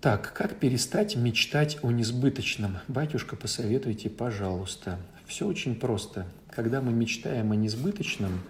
[0.00, 2.78] Так, как перестать мечтать о несбыточном?
[2.88, 4.98] Батюшка, посоветуйте, пожалуйста.
[5.26, 6.26] Все очень просто.
[6.50, 8.40] Когда мы мечтаем о несбыточном,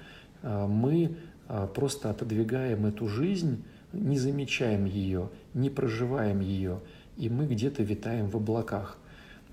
[0.42, 1.16] а, мы
[1.46, 3.62] а, просто отодвигаем эту жизнь,
[3.92, 6.80] не замечаем ее, не проживаем ее,
[7.18, 8.96] и мы где-то витаем в облаках.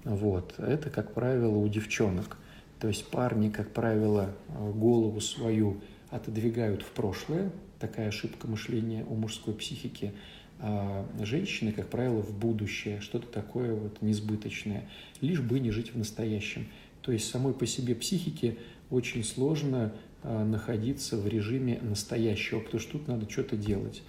[0.05, 0.53] Вот.
[0.57, 2.37] Это, как правило, у девчонок.
[2.79, 9.53] То есть парни, как правило, голову свою отодвигают в прошлое, такая ошибка мышления у мужской
[9.53, 10.13] психики–
[10.59, 14.89] а женщины, как правило, в будущее, что-то такое вот несбыточное,
[15.21, 16.67] лишь бы не жить в настоящем.
[17.01, 18.57] То есть самой по себе психике
[18.89, 24.01] очень сложно а, находиться в режиме настоящего, потому что тут надо что-то делать.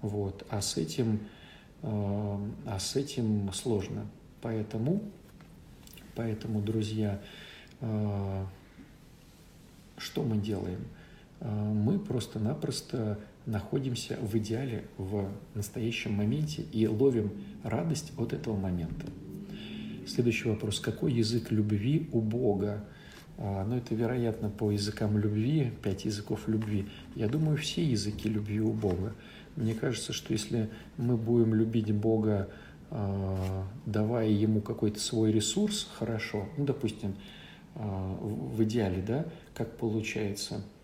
[0.00, 0.46] Вот.
[0.48, 1.20] А с этим,
[1.82, 4.06] а, а с этим сложно.
[4.42, 5.02] Поэтому,
[6.14, 7.20] поэтому, друзья,
[9.98, 10.80] что мы делаем?
[11.40, 17.30] Мы просто-напросто находимся в идеале в настоящем моменте и ловим
[17.62, 19.06] радость от этого момента.
[20.06, 20.80] Следующий вопрос.
[20.80, 22.84] Какой язык любви у Бога?
[23.38, 26.86] А, ну, это, вероятно, по языкам любви, пять языков любви.
[27.14, 29.14] Я думаю, все языки любви у Бога.
[29.56, 32.48] Мне кажется, что если мы будем любить Бога,
[32.90, 37.14] а, давая Ему какой-то свой ресурс, хорошо, ну, допустим, а,
[37.76, 40.62] в идеале, да, как получается–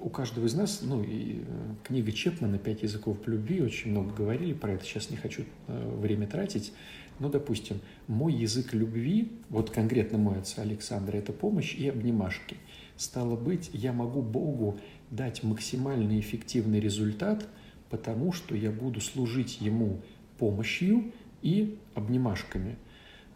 [0.00, 4.52] у каждого из нас, ну и э, книга Чепмана «Пять языков любви», очень много говорили
[4.52, 6.72] про это, сейчас не хочу э, время тратить,
[7.18, 12.56] но, допустим, мой язык любви, вот конкретно мой отца Александра, это помощь и обнимашки.
[12.96, 17.46] Стало быть, я могу Богу дать максимально эффективный результат,
[17.90, 20.00] потому что я буду служить Ему
[20.38, 21.12] помощью
[21.42, 22.76] и обнимашками.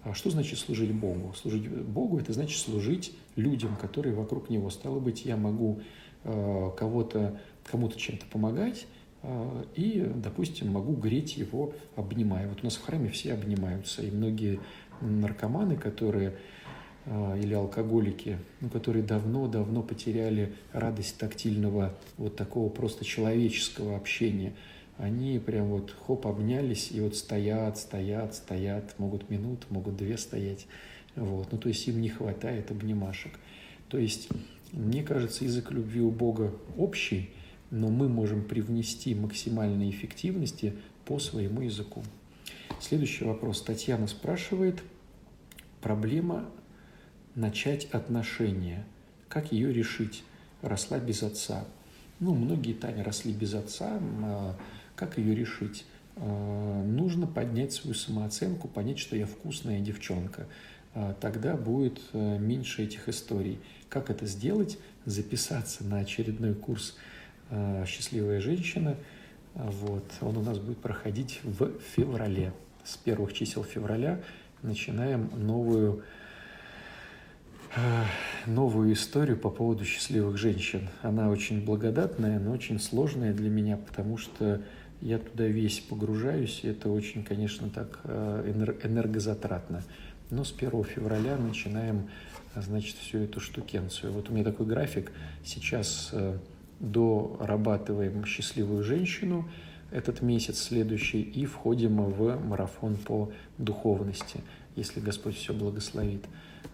[0.05, 1.35] А что значит служить Богу?
[1.35, 4.71] Служить Богу– это значит служить людям, которые вокруг Него.
[4.71, 5.81] Стало быть, я могу
[6.27, 8.87] Э, кого-то, кому-то чем-то помогать,
[9.23, 12.49] э, и, допустим, могу греть его, обнимая.
[12.49, 14.59] Вот у нас в храме все обнимаются, и многие
[15.03, 16.39] наркоманы, которые
[17.05, 24.55] э, или алкоголики, ну, которые давно-давно потеряли радость тактильного, вот такого просто человеческого общения,
[24.99, 30.67] они прям вот хоп, обнялись и вот стоят, стоят, стоят, могут минуту, могут две стоять.
[31.17, 31.51] Вот.
[31.53, 33.33] Ну, то есть им не хватает обнимашек.
[33.89, 34.29] То есть
[34.75, 37.31] мне кажется, язык любви у Бога общий,
[37.71, 42.03] но мы можем привнести максимальной эффективности по своему языку.
[42.81, 43.63] Следующий вопрос.
[43.63, 44.83] Татьяна спрашивает,
[45.81, 46.49] проблема
[47.37, 48.85] начать отношения.
[49.29, 50.25] Как ее решить?
[50.61, 51.65] Росла без отца.
[52.19, 54.01] Ну, многие, Таня, росли без отца.
[54.95, 55.85] А как ее решить?
[56.17, 60.47] А, нужно поднять свою самооценку, понять, что я вкусная девчонка.
[60.95, 63.59] А тогда будет э, меньше этих историй.
[63.89, 64.79] Как это сделать?
[65.07, 66.97] Записаться на очередной курс
[67.51, 68.97] э, «Счастливая женщина».
[69.55, 70.05] Вот.
[70.21, 72.53] Он у нас будет проходить в феврале.
[72.85, 74.21] С первых чисел февраля
[74.63, 76.03] начинаем новую,
[78.47, 80.89] новую историю по поводу счастливых женщин.
[81.03, 84.63] Она очень благодатная, но очень сложная для меня, потому что
[85.01, 89.83] я туда весь погружаюсь, это очень, конечно, так э, энергозатратно.
[90.31, 92.09] Но с 1 февраля начинаем,
[92.57, 94.13] значит, всю эту штукенцию.
[94.13, 95.13] Вот у меня такой график.
[95.45, 96.39] Сейчас э,
[96.81, 99.49] дорабатываем счастливую женщину
[99.91, 104.41] этот месяц следующий и входим в марафон по духовности,
[104.75, 106.25] если Господь все благословит.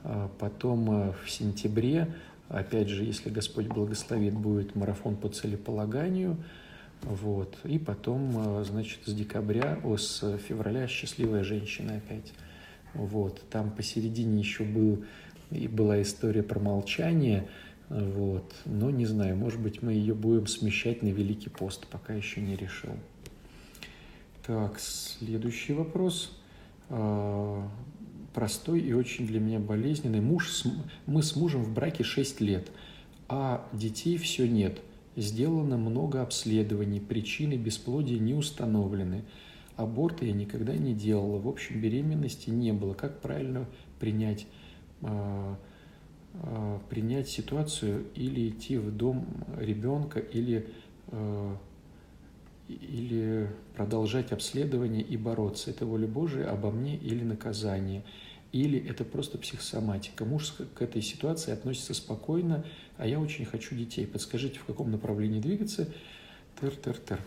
[0.05, 2.15] А потом э, в сентябре,
[2.49, 6.37] опять же, если Господь благословит, будет марафон по целеполаганию–
[7.03, 7.57] вот.
[7.65, 12.33] И потом, э, значит, с декабря, о, с февраля «Счастливая женщина» опять.
[12.95, 13.43] Вот.
[13.51, 15.05] Там посередине еще был,
[15.51, 17.49] и была история про молчание,
[17.89, 18.55] вот.
[18.67, 22.57] Но не знаю, может быть, мы ее будем смещать на Великий пост, пока еще не
[22.57, 22.93] решил.
[24.47, 26.39] Так, следующий вопрос.
[26.89, 27.67] А,
[28.35, 30.21] простой и очень для меня болезненный.
[30.21, 30.65] Муж,
[31.07, 32.69] мы с мужем в браке 6 лет,
[33.29, 34.81] а детей все нет–
[35.17, 39.25] Сделано много обследований, причины бесплодия не установлены.
[39.77, 42.95] Аборта я никогда не делала, в общем, беременности не было.
[42.95, 43.67] Как правильно
[43.99, 44.47] принять,
[45.03, 45.55] э,
[46.35, 49.27] э, принять ситуацию или идти в дом
[49.59, 50.69] ребенка, или,
[51.09, 51.57] э,
[52.69, 55.71] или продолжать обследование и бороться?
[55.71, 58.05] Это воля Божия обо мне или наказание?
[58.53, 60.25] Или это просто психосоматика.
[60.25, 62.65] Муж к этой ситуации относится спокойно,
[62.97, 64.07] а я очень хочу детей.
[64.07, 65.89] Подскажите, в каком направлении двигаться?
[66.61, 67.21] Тыр-тыр-тыр.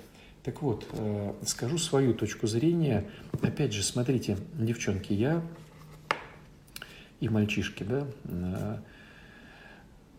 [0.44, 3.06] Так вот, э, скажу свою точку зрения.
[3.42, 5.42] Опять же, смотрите, девчонки, я
[7.22, 8.78] и мальчишки, да, э,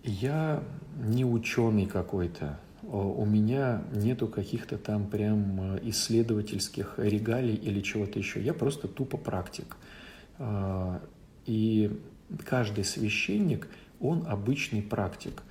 [0.05, 0.63] я
[0.97, 8.43] не ученый какой-то, у меня нету каких-то там прям исследовательских регалий или чего-то еще.
[8.43, 9.77] Я просто тупо практик.
[10.39, 11.01] А,
[11.47, 11.91] и
[12.45, 13.69] каждый священник,
[14.01, 15.43] он обычный практик.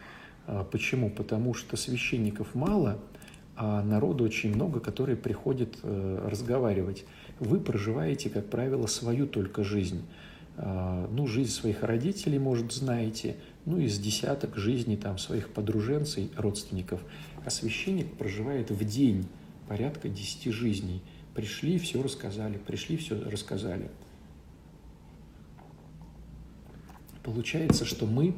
[0.47, 1.09] А, почему?
[1.09, 2.99] Потому что священников мало,
[3.55, 7.05] а народу очень много, которые приходят э, разговаривать.
[7.39, 10.01] Вы проживаете, как правило, свою только жизнь.
[10.57, 16.99] А, ну, жизнь своих родителей, может, знаете, ну, из десяток жизней там своих подруженцей, родственников.
[17.45, 19.27] А священник проживает в день
[19.67, 21.01] порядка десяти жизней.
[21.33, 23.89] Пришли, все рассказали, пришли, все рассказали.
[27.23, 28.35] Получается, что мы,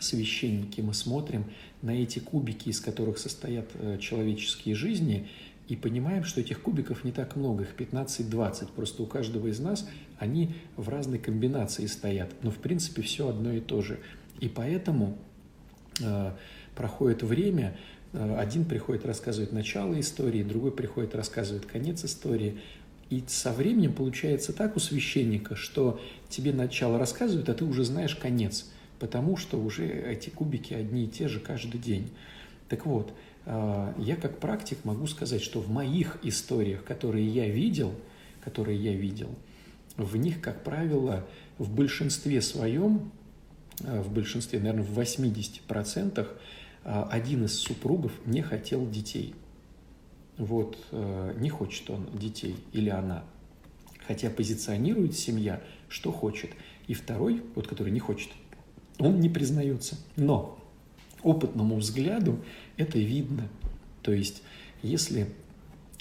[0.00, 1.44] священники, мы смотрим
[1.82, 5.28] на эти кубики, из которых состоят э, человеческие жизни,
[5.68, 8.68] и понимаем, что этих кубиков не так много, их 15-20.
[8.74, 12.30] Просто у каждого из нас они в разной комбинации стоят.
[12.42, 13.98] Но в принципе все одно и то же.
[14.40, 15.16] И поэтому
[16.00, 16.32] э,
[16.74, 17.76] проходит время,
[18.12, 22.60] э, один приходит рассказывать начало истории, другой приходит рассказывать конец истории.
[23.14, 28.16] И со временем получается так у священника, что тебе начало рассказывают, а ты уже знаешь
[28.16, 28.66] конец,
[28.98, 32.10] потому что уже эти кубики одни и те же каждый день.
[32.68, 33.12] Так вот,
[33.46, 37.94] а, я как практик могу сказать, что в моих историях, которые я видел,
[38.42, 39.30] которые я видел,
[39.96, 41.24] в них, как правило,
[41.58, 43.12] в большинстве своем,
[43.84, 46.26] а, в большинстве, наверное, в 80%
[46.82, 49.36] а, один из супругов не хотел детей–
[50.38, 53.24] вот э, не хочет он детей или она,
[54.06, 56.50] хотя позиционирует семья, что хочет.
[56.86, 58.30] И второй, вот который не хочет,
[58.98, 59.96] он не признается.
[60.16, 60.58] Но
[61.22, 62.38] опытному взгляду
[62.76, 63.48] это видно.
[64.02, 64.42] То есть,
[64.82, 65.28] если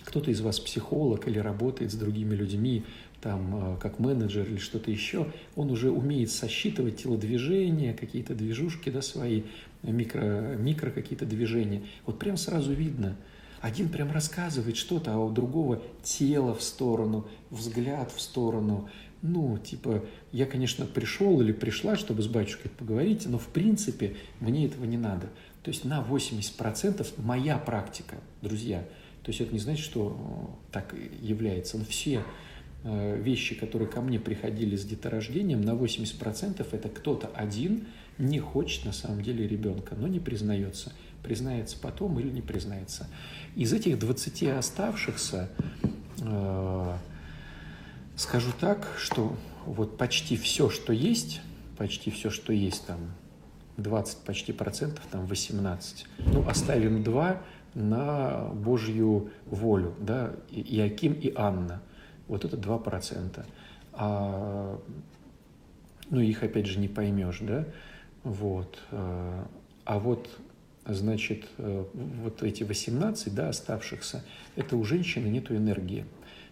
[0.04, 2.84] кто-то из вас психолог или работает с другими людьми,
[3.22, 9.02] там, э, как менеджер или что-то еще, он уже умеет сосчитывать телодвижения, какие-то движушки, да,
[9.02, 9.44] свои,
[9.84, 11.84] микро, микро какие-то движения.
[12.06, 13.16] Вот прям сразу видно–
[13.64, 18.90] один прям рассказывает что-то, а у другого тело в сторону, взгляд в сторону.
[19.22, 20.04] Ну, типа,
[20.34, 24.98] я, конечно, пришел или пришла, чтобы с батюшкой поговорить, но в принципе мне этого не
[24.98, 25.30] надо.
[25.64, 28.82] То есть на 80% моя практика, друзья.
[29.24, 31.78] То есть это не значит, что э, так является.
[31.78, 32.22] Но все
[32.84, 37.88] э, вещи, которые ко мне приходили с деторождением, на 80% это кто-то один
[38.18, 40.92] не хочет на самом деле ребенка, но не признается
[41.24, 43.08] признается потом или не признается.
[43.56, 45.50] Из этих 20 оставшихся,
[46.22, 46.94] э,
[48.16, 51.42] скажу так, что вот почти все, что есть,
[51.78, 53.00] почти все, что есть там,
[53.78, 57.42] 20 почти процентов, там 18, ну, оставим 2
[57.74, 61.82] на Божью волю, да, Иаким и Анна,
[62.28, 63.46] вот это 2 процента.
[63.94, 64.80] А,
[66.10, 67.66] ну, их, опять же, не поймешь, да,
[68.24, 68.80] вот.
[68.92, 69.46] Э,
[69.86, 70.30] а вот
[70.86, 74.24] значит, э, вот эти 18, да, оставшихся,
[74.56, 76.06] это у женщины нет энергии.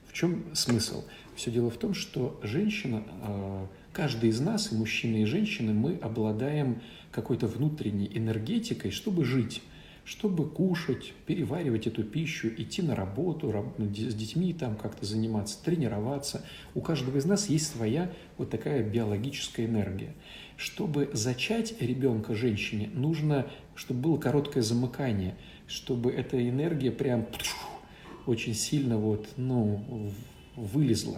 [0.07, 1.03] В чем смысл?
[1.35, 5.97] Все дело в том, что женщина, э, каждый из нас, и мужчины, и женщины, мы
[6.01, 9.61] обладаем какой-то внутренней энергетикой, чтобы жить.
[10.03, 16.43] чтобы кушать, переваривать эту пищу, идти на работу, с детьми там как-то заниматься, тренироваться.
[16.73, 20.13] У каждого из нас есть своя вот такая биологическая энергия.
[20.57, 23.47] Чтобы зачать ребенка женщине, нужно,
[23.81, 25.33] чтобы было короткое замыкание,
[25.65, 27.25] чтобы эта энергия прям
[28.27, 30.13] очень сильно вот, ну,
[30.55, 31.17] вылезла.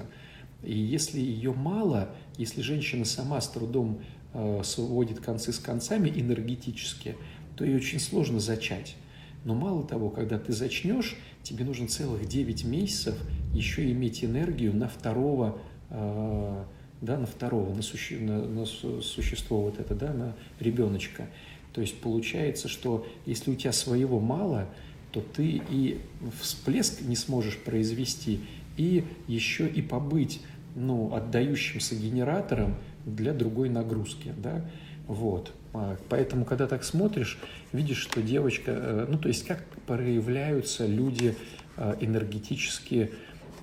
[0.64, 3.99] И если ее мало, если женщина сама с трудом
[4.34, 7.18] э, сводит концы с концами энергетически,
[7.57, 8.95] то ее очень сложно зачать.
[9.43, 13.18] Но мало того, когда ты зачнешь, тебе нужно целых 9 месяцев
[13.53, 15.59] еще иметь энергию на второго,
[15.89, 16.64] э,
[17.01, 21.28] да, на второго, на, суще, на, на существо вот это, да, на ребеночка.
[21.74, 24.67] То есть получается, что если у тебя своего мало,
[25.11, 25.99] то ты и
[26.41, 28.41] всплеск не сможешь произвести,
[28.78, 30.41] и еще и побыть
[30.76, 34.34] ну, отдающимся генератором для другой нагрузки.
[34.38, 34.65] Да?
[35.07, 35.51] Вот.
[35.74, 37.39] А, поэтому, когда так смотришь,
[37.71, 41.36] видишь, что девочка, э, ну, то есть как проявляются люди
[41.78, 43.11] э, энергетически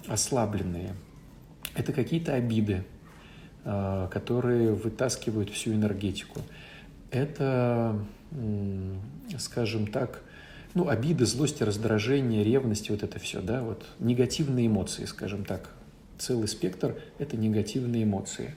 [0.06, 0.94] ослабленные.
[1.74, 2.84] Это какие-то обиды,
[3.64, 6.40] э, которые вытаскивают всю энергетику.
[7.10, 7.98] Это,
[9.38, 10.22] скажем так,
[10.74, 15.70] ну, обиды, злость, раздражение, ревность, вот это все, да, вот негативные эмоции, скажем так.
[16.18, 18.54] Целый спектр– это негативные эмоции.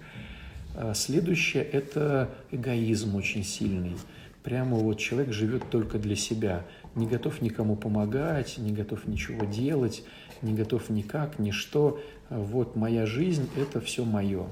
[0.75, 3.95] А следующее– это эгоизм очень сильный.
[4.43, 10.03] Прямо вот человек живет только для себя, не готов никому помогать, не готов ничего делать,
[10.43, 11.99] не готов никак, ничто.
[12.29, 14.45] Вот моя жизнь– это все мое.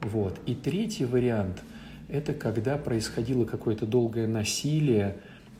[0.00, 0.38] Вот.
[0.46, 1.60] И третий вариант–
[2.12, 5.16] это когда происходило какое-то долгое насилие,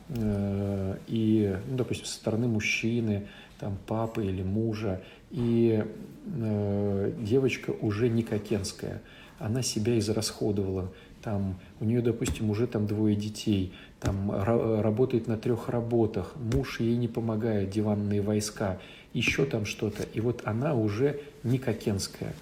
[0.09, 3.27] э, и, ну, допустим, со стороны мужчины,
[3.59, 5.01] там, папы или мужа,
[5.31, 5.83] и
[6.25, 9.01] э, девочка уже не кокенская–
[9.43, 10.91] она себя израсходовала.
[11.21, 16.95] Там, у нее, допустим, уже там двое детей, там работает на трех работах, муж ей
[16.95, 18.79] не помогает, диванные войска,
[19.13, 20.03] еще там что-то.
[20.13, 22.33] И вот она уже не кокенская.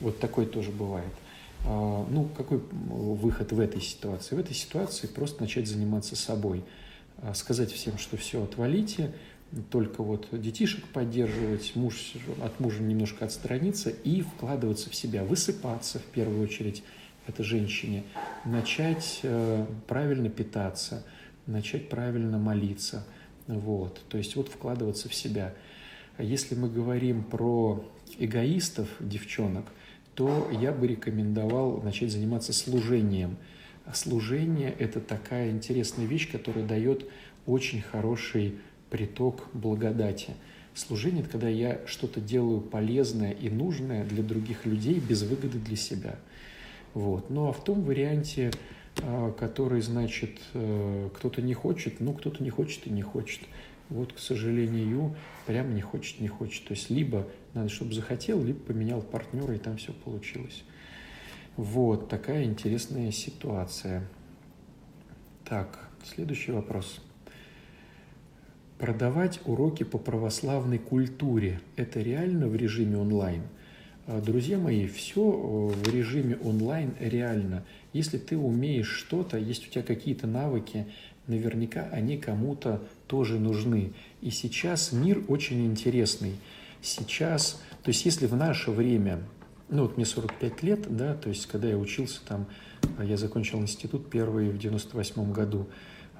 [0.00, 1.12] Вот такой тоже бывает.
[1.64, 4.36] А, ну, какой выход в этой ситуации?
[4.36, 6.64] В этой ситуации просто начать заниматься собой.
[7.22, 9.12] А, сказать всем, что все, отвалите,
[9.70, 16.04] только вот детишек поддерживать, муж, от мужа немножко отстраниться и вкладываться в себя, высыпаться в
[16.04, 16.82] первую очередь
[17.26, 18.04] это женщине,
[18.44, 21.04] начать э, правильно питаться,
[21.46, 23.04] начать правильно молиться,
[23.46, 25.54] вот, то есть вот вкладываться в себя.
[26.18, 27.84] Если мы говорим про
[28.18, 29.64] эгоистов, девчонок,
[30.20, 33.38] то я бы рекомендовал начать заниматься служением.
[33.94, 37.08] служение– это такая интересная вещь, которая дает
[37.46, 38.56] очень хороший
[38.90, 40.34] приток благодати.
[40.74, 45.76] Служение– это когда я что-то делаю полезное и нужное для других людей без выгоды для
[45.76, 46.16] себя.
[46.92, 47.30] Вот.
[47.30, 48.50] Ну а в том варианте,
[48.98, 53.40] а, который, значит, э, кто-то не хочет, ну кто-то не хочет и не хочет.
[53.90, 55.14] Вот, к сожалению,
[55.46, 56.64] прям не хочет, не хочет.
[56.64, 60.64] То есть либо надо, чтобы захотел, либо поменял партнера, и там все получилось.
[61.56, 64.08] Вот такая интересная ситуация.
[65.44, 67.00] Так, следующий вопрос–
[68.80, 73.42] Продавать уроки по православной культуре– это реально в режиме онлайн?
[74.06, 77.62] А, друзья мои, все э, в режиме онлайн реально.
[77.92, 80.86] Если ты умеешь что-то, есть у тебя какие-то навыки,
[81.26, 82.80] наверняка они кому-то
[83.10, 83.92] тоже нужны.
[84.22, 86.36] И сейчас мир очень интересный.
[86.80, 89.18] Сейчас, то есть если в наше время,
[89.68, 92.46] ну вот мне 45 лет, да, то есть когда я учился там,
[93.02, 95.66] я закончил институт первый в 98 году,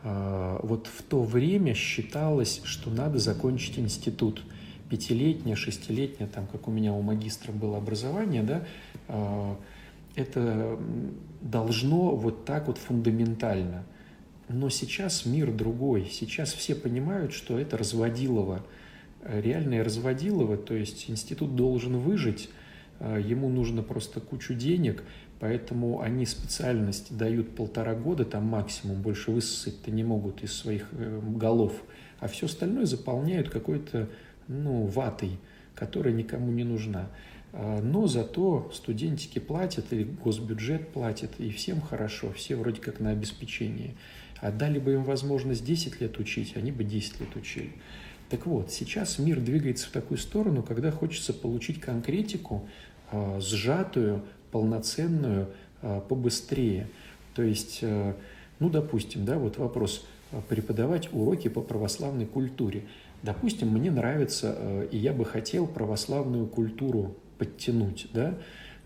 [0.03, 4.43] а, вот в то время считалось, что надо закончить институт.
[4.89, 8.67] Пятилетнее, шестилетнее, там, как у меня у магистра было образование, да,
[9.07, 9.57] а,
[10.17, 10.77] это
[11.41, 13.85] должно вот так вот фундаментально.
[14.53, 16.09] Но сейчас мир другой.
[16.11, 18.67] Сейчас все понимают, что это разводилово.
[19.23, 22.49] Реальное разводилово, то есть институт должен выжить,
[22.99, 25.05] а, ему нужно просто кучу денег,
[25.41, 31.19] Поэтому они специальность дают полтора года, там максимум, больше высосать-то не могут из своих э,
[31.35, 31.73] голов,
[32.19, 34.11] а все остальное заполняют какой-то
[34.49, 35.39] ну, ватой,
[35.75, 37.09] которая никому не нужна.
[37.53, 43.97] Но зато студентики платят, и госбюджет платит, и всем хорошо, все вроде как на обеспечении.
[44.41, 47.73] А дали бы им возможность 10 лет учить, они бы 10 лет учили.
[48.29, 52.69] Так вот, сейчас мир двигается в такую сторону, когда хочется получить конкретику,
[53.11, 54.23] а, сжатую,
[54.53, 55.49] полноценную
[55.83, 56.87] а, побыстрее.
[57.35, 58.15] То есть, э,
[58.59, 62.83] ну, допустим, да, вот вопрос, а, преподавать уроки по православной культуре.
[63.23, 68.37] Допустим, мне нравится, э, и я бы хотел православную культуру подтянуть, да,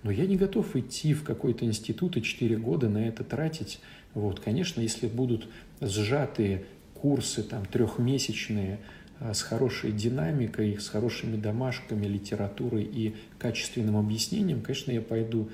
[0.04, 3.80] но я не готов идти в какой-то институт и 4 года на это тратить.
[4.14, 5.48] Вот, конечно, если будут
[5.80, 8.78] сжатые курсы там трехмесячные
[9.20, 15.48] с хорошей динамикой, с хорошими домашками, литературой и качественным объяснением, конечно, я пойду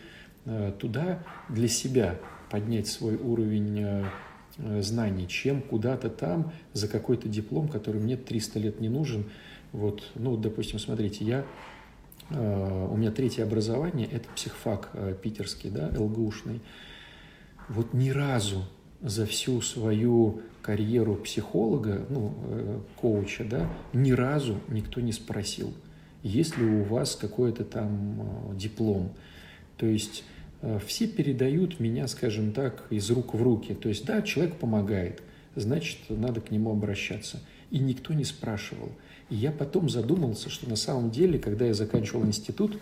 [0.78, 2.18] туда для себя,
[2.50, 4.04] поднять свой уровень
[4.80, 9.24] знаний, чем куда-то там за какой-то диплом, который мне 300 лет не нужен.
[9.72, 11.46] Вот, ну, допустим, смотрите, я
[12.30, 16.60] у меня третье образование, это психфак э, питерский, да, ЛГУшный.
[17.68, 18.64] Вот ни разу
[19.00, 25.74] за всю свою карьеру психолога, ну, э, коуча, да, ни разу никто не спросил,
[26.22, 29.12] есть ли у вас какой-то там диплом.
[29.76, 30.24] То есть
[30.84, 33.72] все передают меня, скажем так, из рук в руки.
[33.72, 35.22] То есть, да, человек помогает,
[35.56, 37.40] значит, надо к нему обращаться.
[37.70, 38.92] И никто не спрашивал–
[39.30, 42.78] и я потом задумался, что на самом деле, когда я заканчивал институт,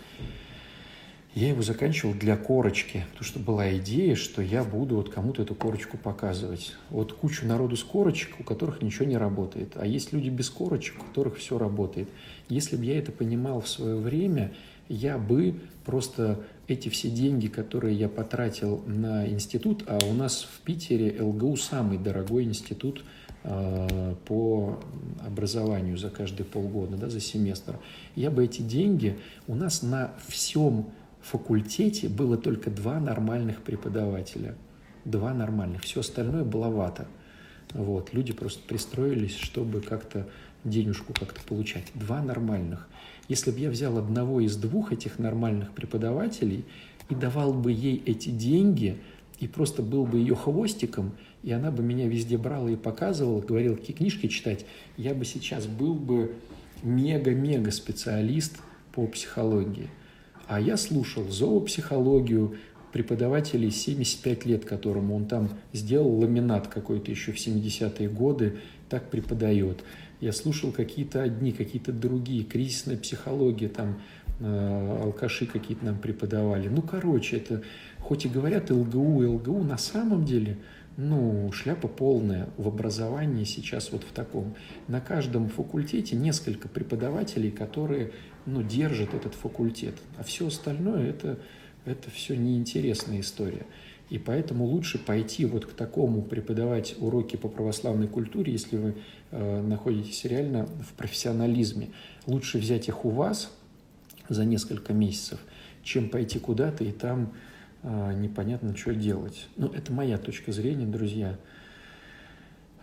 [1.34, 5.54] я его заканчивал для корочки, потому что была идея, что я буду вот кому-то эту
[5.54, 6.74] корочку показывать.
[6.90, 10.96] Вот кучу народу с корочек, у которых ничего не работает, а есть люди без корочек,
[11.00, 12.08] у которых все работает.
[12.48, 14.52] Если бы я это понимал в свое время,
[14.88, 20.60] я бы просто эти все деньги, которые я потратил на институт, а у нас в
[20.62, 23.04] Питере ЛГУ самый дорогой институт–
[24.26, 24.78] по
[25.26, 27.78] образованию за каждые полгода, да, за семестр,
[28.14, 30.86] я бы эти деньги, у нас на всем
[31.22, 34.54] факультете было только два нормальных преподавателя,
[35.04, 37.06] два нормальных, все остальное было вата.
[37.72, 40.28] Вот, люди просто пристроились, чтобы как-то
[40.64, 41.84] денежку как-то получать.
[41.94, 42.88] Два нормальных.
[43.28, 46.64] Если бы я взял одного из двух этих нормальных преподавателей
[47.08, 48.98] и давал бы ей эти деньги,
[49.40, 51.12] и просто был бы ее хвостиком–
[51.42, 54.64] и она бы меня везде брала и показывала, говорила, какие книжки читать,
[54.96, 56.34] я бы сейчас был бы
[56.82, 58.58] мега-мега специалист
[58.92, 59.88] по психологии.
[60.46, 62.56] А я слушал зоопсихологию
[62.92, 68.58] преподавателей 75 лет, которому он там сделал ламинат какой-то еще в 70-е годы,
[68.88, 69.84] так преподает.
[70.20, 74.00] Я слушал какие-то одни, какие-то другие, кризисная психология, там
[74.40, 76.68] э, алкаши какие-то нам преподавали.
[76.68, 77.62] Ну, короче, это
[78.08, 80.58] хоть и говорят ЛГУ, ЛГУ, на самом деле–
[80.98, 84.56] ну, шляпа полная в образовании сейчас вот в таком.
[84.88, 88.10] На каждом факультете несколько преподавателей, которые,
[88.46, 89.94] ну, держат этот факультет.
[90.18, 91.38] А все остальное это,
[91.84, 93.64] это все неинтересная история.
[94.10, 98.96] И поэтому лучше пойти вот к такому преподавать уроки по православной культуре, если вы
[99.30, 101.90] э, находитесь реально в профессионализме.
[102.26, 103.56] Лучше взять их у вас
[104.28, 105.38] за несколько месяцев,
[105.84, 107.32] чем пойти куда-то и там
[107.82, 109.46] непонятно, что делать.
[109.56, 111.38] Ну, это моя точка зрения, друзья.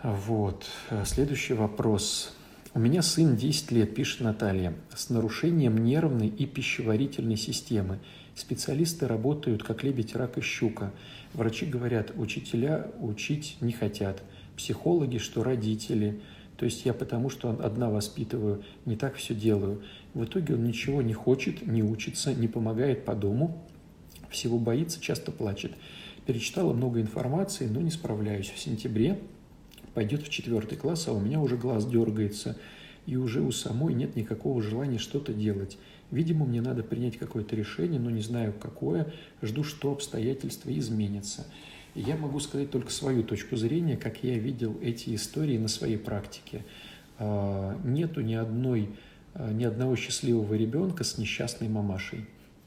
[0.03, 0.65] Вот.
[1.05, 2.35] Следующий вопрос.
[2.73, 7.99] У меня сын 10 лет, пишет Наталья, с нарушением нервной и пищеварительной системы.
[8.35, 10.91] Специалисты работают как лебедь, рак и щука.
[11.33, 14.21] Врачи говорят, учителя учить не хотят.
[14.57, 16.19] Психологи, что родители.
[16.57, 19.83] То есть я потому, что одна воспитываю, не так все делаю.
[20.13, 23.64] В итоге он ничего не хочет, не учится, не помогает по дому,
[24.35, 25.71] всего боится, часто плачет.
[26.25, 28.49] Перечитала много информации, но не справляюсь.
[28.49, 29.19] В сентябре
[29.93, 32.57] пойдет в четвертый класс, а у меня уже глаз дергается,
[33.05, 35.77] и уже у самой нет никакого желания что-то делать.
[36.11, 39.11] Видимо, мне надо принять какое-то решение, но не знаю какое.
[39.41, 41.45] Жду, что обстоятельства изменятся.
[41.95, 45.97] И я могу сказать только свою точку зрения, как я видел эти истории на своей
[45.97, 46.63] практике.
[47.17, 48.89] А, нету ни одной,
[49.33, 52.25] а, ни одного счастливого ребенка с несчастной мамашей.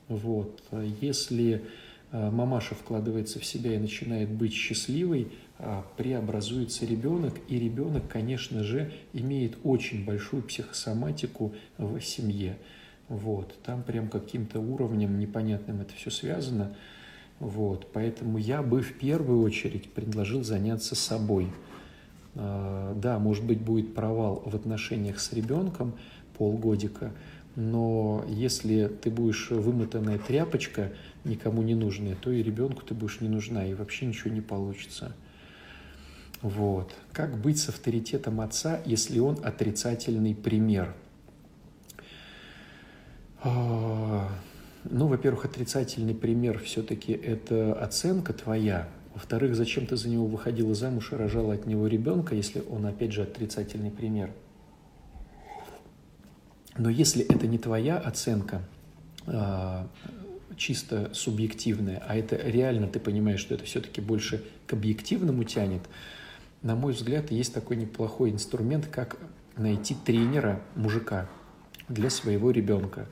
[0.08, 0.62] Вот.
[1.00, 1.62] Если
[2.10, 5.28] э, мамаша вкладывается в себя и начинает быть счастливой,
[5.60, 12.56] а, преобразуется ребенок, и ребенок, конечно же, имеет очень большую психосоматику в семье.
[13.08, 13.54] Вот.
[13.64, 16.74] Там прям каким-то уровнем непонятным это все связано.
[17.40, 17.88] Вот.
[17.92, 21.48] Поэтому я бы в первую очередь предложил заняться собой.
[22.34, 25.92] А, да, может быть, будет провал в отношениях с ребенком
[26.38, 27.12] полгодика–
[27.58, 30.92] но если ты будешь вымотанная тряпочка,
[31.24, 35.12] никому не нужная, то и ребенку ты будешь не нужна, и вообще ничего не получится.
[36.40, 36.94] Вот.
[37.12, 40.94] Как быть с авторитетом отца, если он отрицательный пример?
[43.42, 44.28] А,
[44.84, 48.88] ну, во-первых, отрицательный пример все-таки это оценка твоя.
[49.14, 53.10] Во-вторых, зачем ты за него выходила замуж и рожала от него ребенка, если он, опять
[53.10, 54.30] же, отрицательный пример–
[56.78, 58.62] но если это не твоя оценка,
[59.26, 59.88] а,
[60.56, 65.82] чисто субъективная, а это реально ты понимаешь, что это все-таки больше к объективному тянет,
[66.62, 69.16] на мой взгляд, есть такой неплохой инструмент, как
[69.56, 71.28] найти тренера мужика
[71.88, 73.06] для своего ребенка,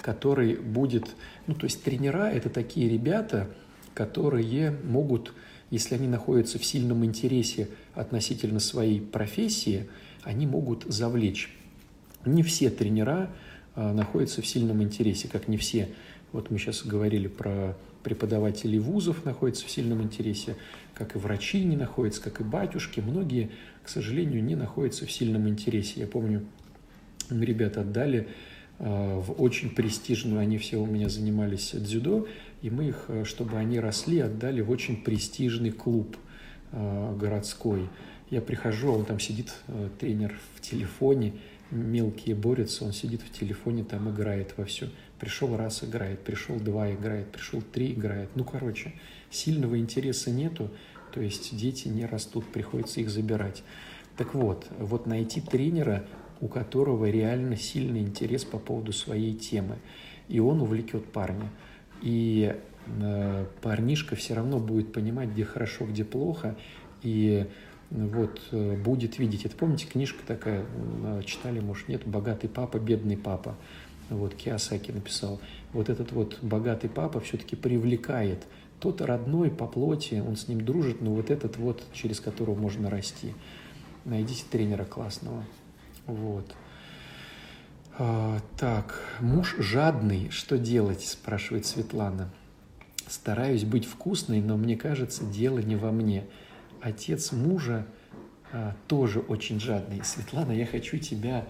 [0.00, 1.06] который будет,
[1.46, 3.48] ну то есть тренера это такие ребята,
[3.94, 5.32] которые могут
[5.72, 9.88] если они находятся в сильном интересе относительно своей профессии,
[10.22, 11.50] они могут завлечь.
[12.24, 13.30] Не все тренера
[13.74, 15.88] а, находятся в сильном интересе, как не все.
[16.32, 20.56] Вот мы сейчас говорили про преподавателей вузов находятся в сильном интересе,
[20.94, 23.00] как и врачи не находятся, как и батюшки.
[23.00, 23.50] Многие,
[23.82, 26.00] к сожалению, не находятся в сильном интересе.
[26.00, 26.44] Я помню,
[27.30, 28.28] ребята отдали
[28.78, 32.26] а, в очень престижную, они все у меня занимались дзюдо,
[32.60, 36.16] и мы их, э, чтобы они росли, отдали в очень престижный клуб
[36.72, 37.90] городской.
[38.30, 39.52] Я прихожу, а он там сидит,
[40.00, 41.34] тренер в телефоне,
[41.72, 44.88] мелкие борются, он сидит в телефоне, там играет во все.
[45.18, 48.30] Пришел раз играет, пришел два играет, пришел три играет.
[48.34, 48.92] Ну, короче,
[49.30, 50.70] сильного интереса нету,
[51.12, 53.62] то есть дети не растут, приходится их забирать.
[54.16, 56.04] Так вот, вот найти тренера,
[56.40, 59.78] у которого реально сильный интерес по поводу своей темы,
[60.28, 61.50] и он увлекет парня–
[62.02, 62.54] и
[62.86, 66.56] э, парнишка все равно будет понимать, где хорошо, где плохо,
[67.02, 67.46] и
[67.92, 69.44] вот э, будет видеть.
[69.44, 70.64] Это помните, книжка такая,
[71.04, 73.54] э, читали, может, нет, «Богатый папа, бедный папа».
[74.08, 75.40] Вот Киосаки написал.
[75.72, 78.44] Вот этот вот богатый папа все-таки привлекает.
[78.80, 82.90] Тот родной по плоти, он с ним дружит, но вот этот вот, через которого можно
[82.90, 83.32] расти.
[84.04, 85.44] Найдите тренера классного.
[86.06, 86.54] Вот.
[87.98, 92.30] А, так, муж жадный, что делать, спрашивает Светлана.
[93.06, 96.24] Стараюсь быть вкусной, но мне кажется, дело не во мне.
[96.82, 97.86] Отец мужа
[98.52, 100.04] а, тоже очень жадный.
[100.04, 101.46] Светлана, я хочу тебя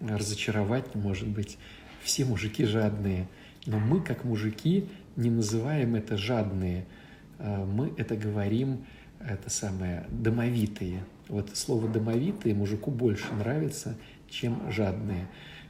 [0.00, 1.58] разочаровать, может быть.
[2.02, 3.28] Все мужики жадные,
[3.66, 6.86] но мы, как мужики, не называем это жадные.
[7.38, 8.84] А, мы это говорим,
[9.18, 11.04] это самое, домовитые.
[11.28, 13.96] Вот слово «домовитые» мужику больше нравится,
[14.28, 15.26] чем жадные.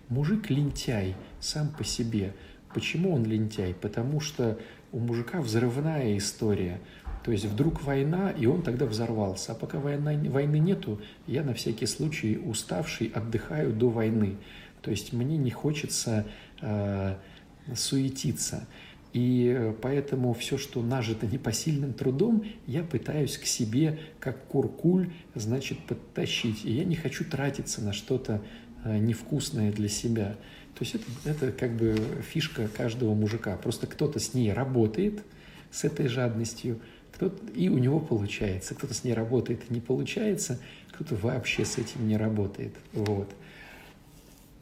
[0.09, 2.35] Мужик лентяй сам по себе.
[2.75, 3.75] Почему он лентяй?
[3.75, 4.59] Потому что
[4.93, 6.81] у мужика взрывная история.
[7.23, 9.53] То есть вдруг война, и он тогда взорвался.
[9.53, 14.37] А пока война, войны нету, я на всякий случай уставший отдыхаю до войны.
[14.83, 16.27] То есть мне не хочется
[16.61, 17.17] э,
[17.75, 18.67] суетиться.
[19.13, 26.65] И поэтому все, что нажито непосильным трудом, я пытаюсь к себе, как куркуль, значит, подтащить.
[26.65, 28.41] И я не хочу тратиться на что-то
[28.85, 30.37] э, невкусное для себя.
[30.79, 33.57] То есть это, это как бы фишка каждого мужика.
[33.57, 35.23] Просто кто-то с ней работает,
[35.71, 36.81] с этой жадностью,
[37.21, 38.75] кто и у него получается.
[38.75, 40.59] Кто-то с ней работает и не получается,
[40.91, 42.75] кто-то вообще с этим не работает.
[42.95, 43.29] Вот.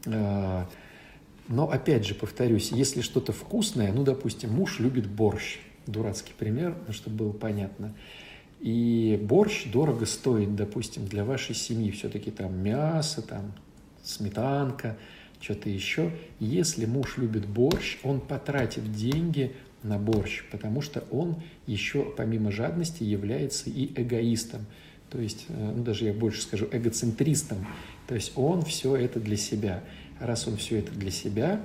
[0.05, 0.67] А,
[1.47, 7.15] но опять же, повторюсь, если что-то вкусное, ну, допустим, муж любит борщ, дурацкий пример, чтобы
[7.15, 7.93] было понятно,
[8.59, 13.53] и борщ дорого стоит, допустим, для вашей семьи, все-таки там мясо, там
[14.03, 14.97] сметанка,
[15.39, 16.11] что-то еще.
[16.41, 23.03] Если муж любит борщ, он потратит деньги на борщ, потому что он еще, помимо жадности,
[23.03, 24.65] является и эгоистом.
[25.09, 27.65] То есть, э, ну, даже я больше скажу, эгоцентристом.
[28.07, 29.83] То есть он все это для себя
[30.19, 31.61] раз он все это для себя,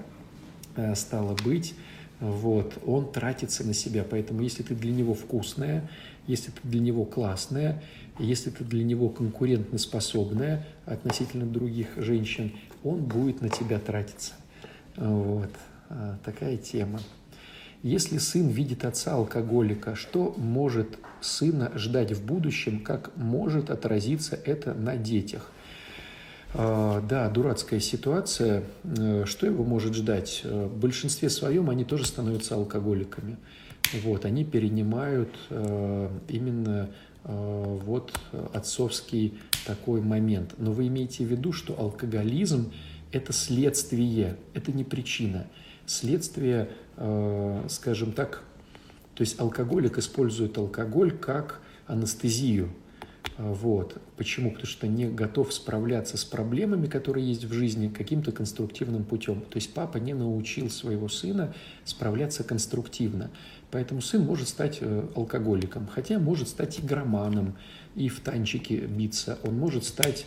[0.76, 1.74] э, стало быть,
[2.20, 4.04] вот, он тратится на себя.
[4.08, 5.88] Поэтому если ты для него вкусная,
[6.26, 7.82] если ты для него классная,
[8.18, 12.52] если ты для него конкурентоспособная относительно других женщин,
[12.82, 14.32] он будет на тебя тратиться.
[14.96, 15.50] Вот,
[15.90, 17.00] э, такая тема.
[17.84, 24.72] Если сын видит отца алкоголика, что может сына ждать в будущем, как может отразиться это
[24.72, 25.50] на детях?
[26.54, 28.64] А, да, дурацкая ситуация.
[28.84, 30.40] Э, что его может ждать?
[30.44, 33.36] Э, в большинстве своем они тоже становятся алкоголиками.
[34.02, 36.88] Вот, они перенимают э, именно
[37.22, 38.18] вот
[38.52, 40.56] отцовский такой момент.
[40.58, 42.70] Но вы имеете в виду, что алкоголизм–
[43.12, 45.46] это следствие, это не причина.
[45.86, 46.70] Следствие,
[47.68, 48.42] скажем так,
[49.14, 52.70] то есть алкоголик использует алкоголь как анестезию–
[53.36, 54.00] а, вот.
[54.16, 54.50] Почему?
[54.50, 59.40] Потому что не готов справляться с проблемами, которые есть в жизни, каким-то конструктивным путем.
[59.40, 61.54] То есть папа не научил своего сына
[61.84, 63.30] справляться конструктивно.
[63.70, 67.56] Поэтому сын может стать э, алкоголиком, хотя может стать игроманом
[67.96, 69.38] и в танчике биться.
[69.42, 70.26] Он может стать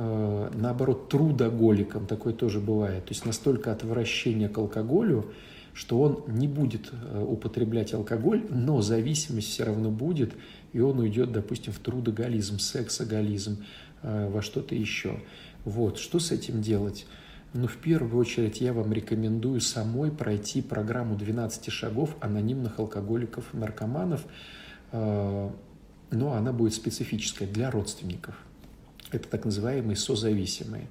[0.00, 3.06] наоборот, трудоголиком, такое тоже бывает.
[3.06, 5.32] То есть настолько отвращение к алкоголю,
[5.78, 10.32] что он не будет э, употреблять алкоголь, но зависимость все равно будет,
[10.72, 13.64] и он уйдет, допустим, в трудоголизм, сексоголизм,
[14.02, 15.20] э, во что-то еще.
[15.64, 17.06] Вот, что с этим делать?
[17.54, 24.26] Ну, в первую очередь, я вам рекомендую самой пройти программу 12 шагов анонимных алкоголиков, наркоманов,
[24.90, 25.50] э,
[26.10, 28.34] но она будет специфическая для родственников.
[29.12, 30.88] Это так называемые созависимые.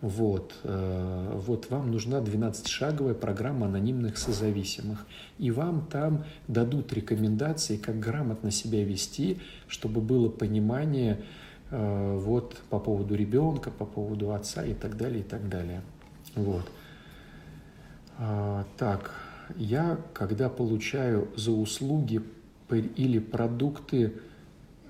[0.00, 5.04] Вот, э, вот вам нужна 12-шаговая программа анонимных созависимых.
[5.38, 11.20] И вам там дадут рекомендации, как грамотно себя вести, чтобы было понимание
[11.70, 15.82] э, вот, по поводу ребенка, по поводу отца и так далее, и так далее.
[16.36, 16.70] Вот.
[18.18, 19.12] А, так,
[19.56, 22.22] я, когда получаю за услуги
[22.70, 24.12] или продукты,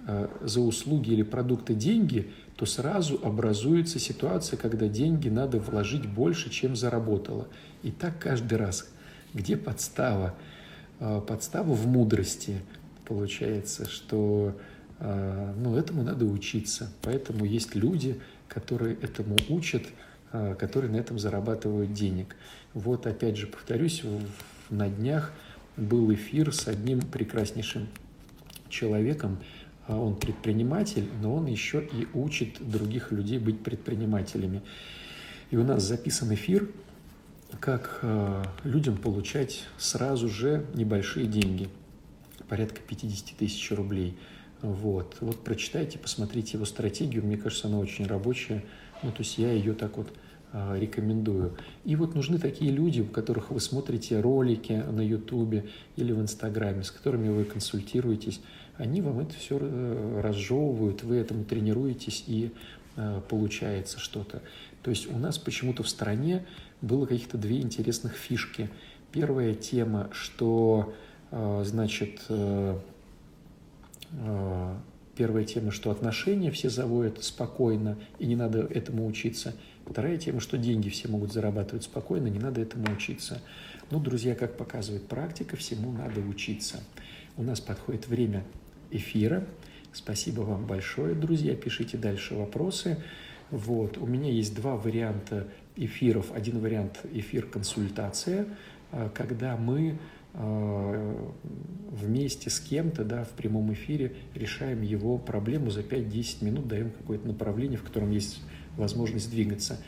[0.07, 6.50] э, за услуги или продукты деньги, то сразу образуется ситуация, когда деньги надо вложить больше,
[6.50, 7.46] чем заработала.
[7.84, 8.88] И так каждый раз.
[9.32, 10.34] Где подстава?
[10.98, 12.61] Э, подстава в мудрости.
[13.04, 14.56] Получается, что
[14.98, 16.90] э, ну, этому надо учиться.
[17.02, 19.84] Поэтому есть люди, которые этому учат,
[20.59, 22.34] которые на этом зарабатывают денег.
[22.74, 24.02] Вот опять же повторюсь,
[24.68, 25.32] на днях
[25.76, 27.88] был эфир с одним прекраснейшим
[28.68, 29.38] человеком.
[29.89, 34.62] А он предприниматель, но он еще и учит других людей быть предпринимателями.
[35.51, 36.68] И у нас записан эфир,
[37.59, 41.68] как э, людям получать сразу же небольшие деньги,
[42.49, 44.16] порядка 50 тысяч рублей.
[44.61, 45.16] Вот.
[45.20, 48.64] вот прочитайте, посмотрите его стратегию, мне кажется, она очень рабочая.
[49.03, 50.12] Ну, то есть я ее так вот
[50.51, 51.57] а, рекомендую.
[51.84, 56.82] И вот нужны такие люди, у которых вы смотрите ролики на Ютубе или в Инстаграме,
[56.82, 58.41] с которыми вы консультируетесь.
[58.79, 62.53] Они вам это все э, разжевывают, вы этому тренируетесь и
[62.97, 64.41] э, получается что-то.
[64.83, 66.47] То есть у нас почему-то в стране
[66.81, 68.70] было каких-то две интересных фишки.
[69.12, 70.95] Первая тема, что,
[71.31, 72.22] э, значит,
[75.18, 79.55] первая тема, что отношения все заводят спокойно, и не надо этому учиться–
[79.89, 83.41] Вторая тема, что деньги все могут зарабатывать спокойно, не надо этому учиться.
[83.91, 86.81] Ну, друзья, как показывает практика, всему надо учиться.
[87.39, 88.45] У нас подходит время
[88.91, 89.47] эфира.
[89.93, 91.55] Спасибо вам большое, друзья.
[91.55, 92.99] Пишите дальше вопросы.
[93.51, 93.99] Вот.
[93.99, 96.32] У меня есть два варианта эфиров.
[96.34, 98.47] Один вариант эфир-консультация,
[98.93, 99.99] а, когда мы
[100.34, 101.30] а,
[101.91, 107.26] вместе с кем-то да, в прямом эфире решаем его проблему за 5-10 минут, даем какое-то
[107.26, 108.43] направление, в котором есть
[108.76, 109.78] возможность двигаться.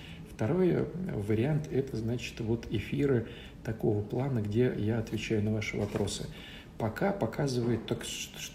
[0.40, 0.84] Второй э,
[1.28, 3.28] вариант– это, значит, вот эфиры
[3.62, 6.26] такого плана, где я отвечаю на ваши вопросы.
[6.80, 8.04] Пока показывает, так,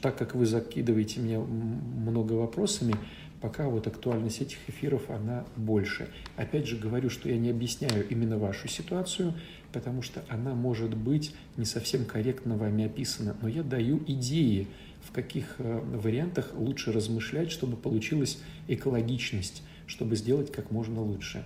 [0.02, 2.96] так как вы закидываете меня много вопросами,
[3.40, 6.10] пока вот актуальность этих эфиров, она больше.
[6.36, 9.36] Опять же говорю, что я не объясняю именно вашу ситуацию,
[9.72, 14.68] потому что она может быть не совсем корректно вами описана, но я даю идеи,
[15.04, 21.44] в каких э, вариантах лучше размышлять, чтобы получилась экологичность чтобы сделать как можно лучше.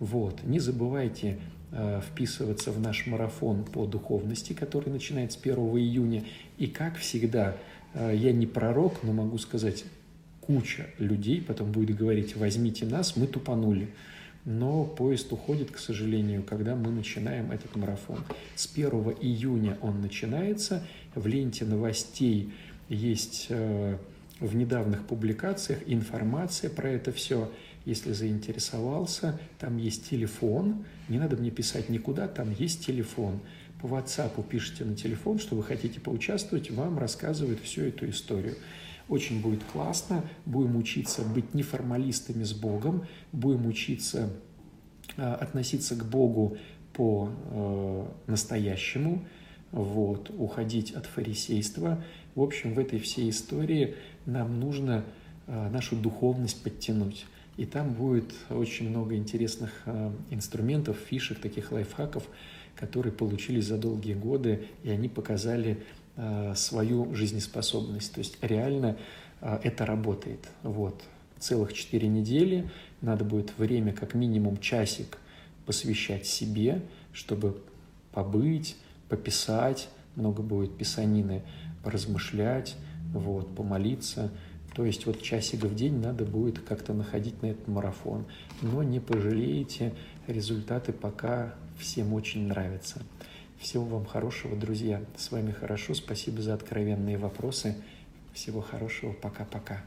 [0.00, 0.42] Вот.
[0.44, 1.38] Не забывайте
[2.02, 6.24] вписываться в наш марафон по духовности, который начинается с 1 июня.
[6.58, 7.56] И как всегда,
[7.94, 9.84] э, я не пророк, но могу сказать,
[10.40, 13.88] куча людей потом будет говорить, возьмите нас, мы тупанули.
[14.44, 18.18] Но поезд уходит, к сожалению, когда мы начинаем этот марафон.
[18.56, 20.84] С 1 июня он начинается.
[21.14, 22.52] В ленте новостей
[22.88, 23.96] есть э,
[24.40, 27.50] в недавних публикациях информация про это все.
[27.84, 33.40] Если заинтересовался, там есть телефон, не надо мне писать никуда, там есть телефон.
[33.80, 38.54] По WhatsApp пишите на телефон, что вы хотите поучаствовать, вам рассказывают всю эту историю.
[39.08, 44.30] Очень будет классно, будем учиться быть неформалистами с Богом, будем учиться
[45.16, 46.56] э, относиться к Богу
[46.92, 48.06] по э,
[49.72, 52.02] вот, уходить от фарисейства.
[52.34, 55.04] В общем, в этой всей истории нам нужно
[55.46, 57.26] э, нашу духовность подтянуть.
[57.56, 62.24] И там будет очень много интересных э, инструментов, фишек, таких лайфхаков,
[62.76, 65.82] которые получились за долгие годы, и они показали
[66.16, 68.14] э, свою жизнеспособность.
[68.14, 68.96] То есть реально
[69.42, 70.48] э, это работает.
[70.62, 71.02] Вот.
[71.38, 72.70] Целых четыре недели,
[73.02, 75.18] надо будет время как минимум часик
[75.66, 76.80] посвящать себе,
[77.12, 77.60] чтобы
[78.12, 78.76] побыть,
[79.08, 81.42] пописать, много будет писанины,
[81.82, 82.76] поразмышлять,
[83.12, 84.30] вот, помолиться–
[84.74, 88.24] то есть вот часик в день надо будет как-то находить на этот марафон.
[88.62, 89.94] Но не пожалеете,
[90.26, 93.02] результаты пока всем очень нравятся.
[93.58, 95.02] Всего вам хорошего, друзья.
[95.16, 95.94] С вами хорошо.
[95.94, 97.76] Спасибо за откровенные вопросы.
[98.32, 99.12] Всего хорошего.
[99.12, 99.84] Пока-пока.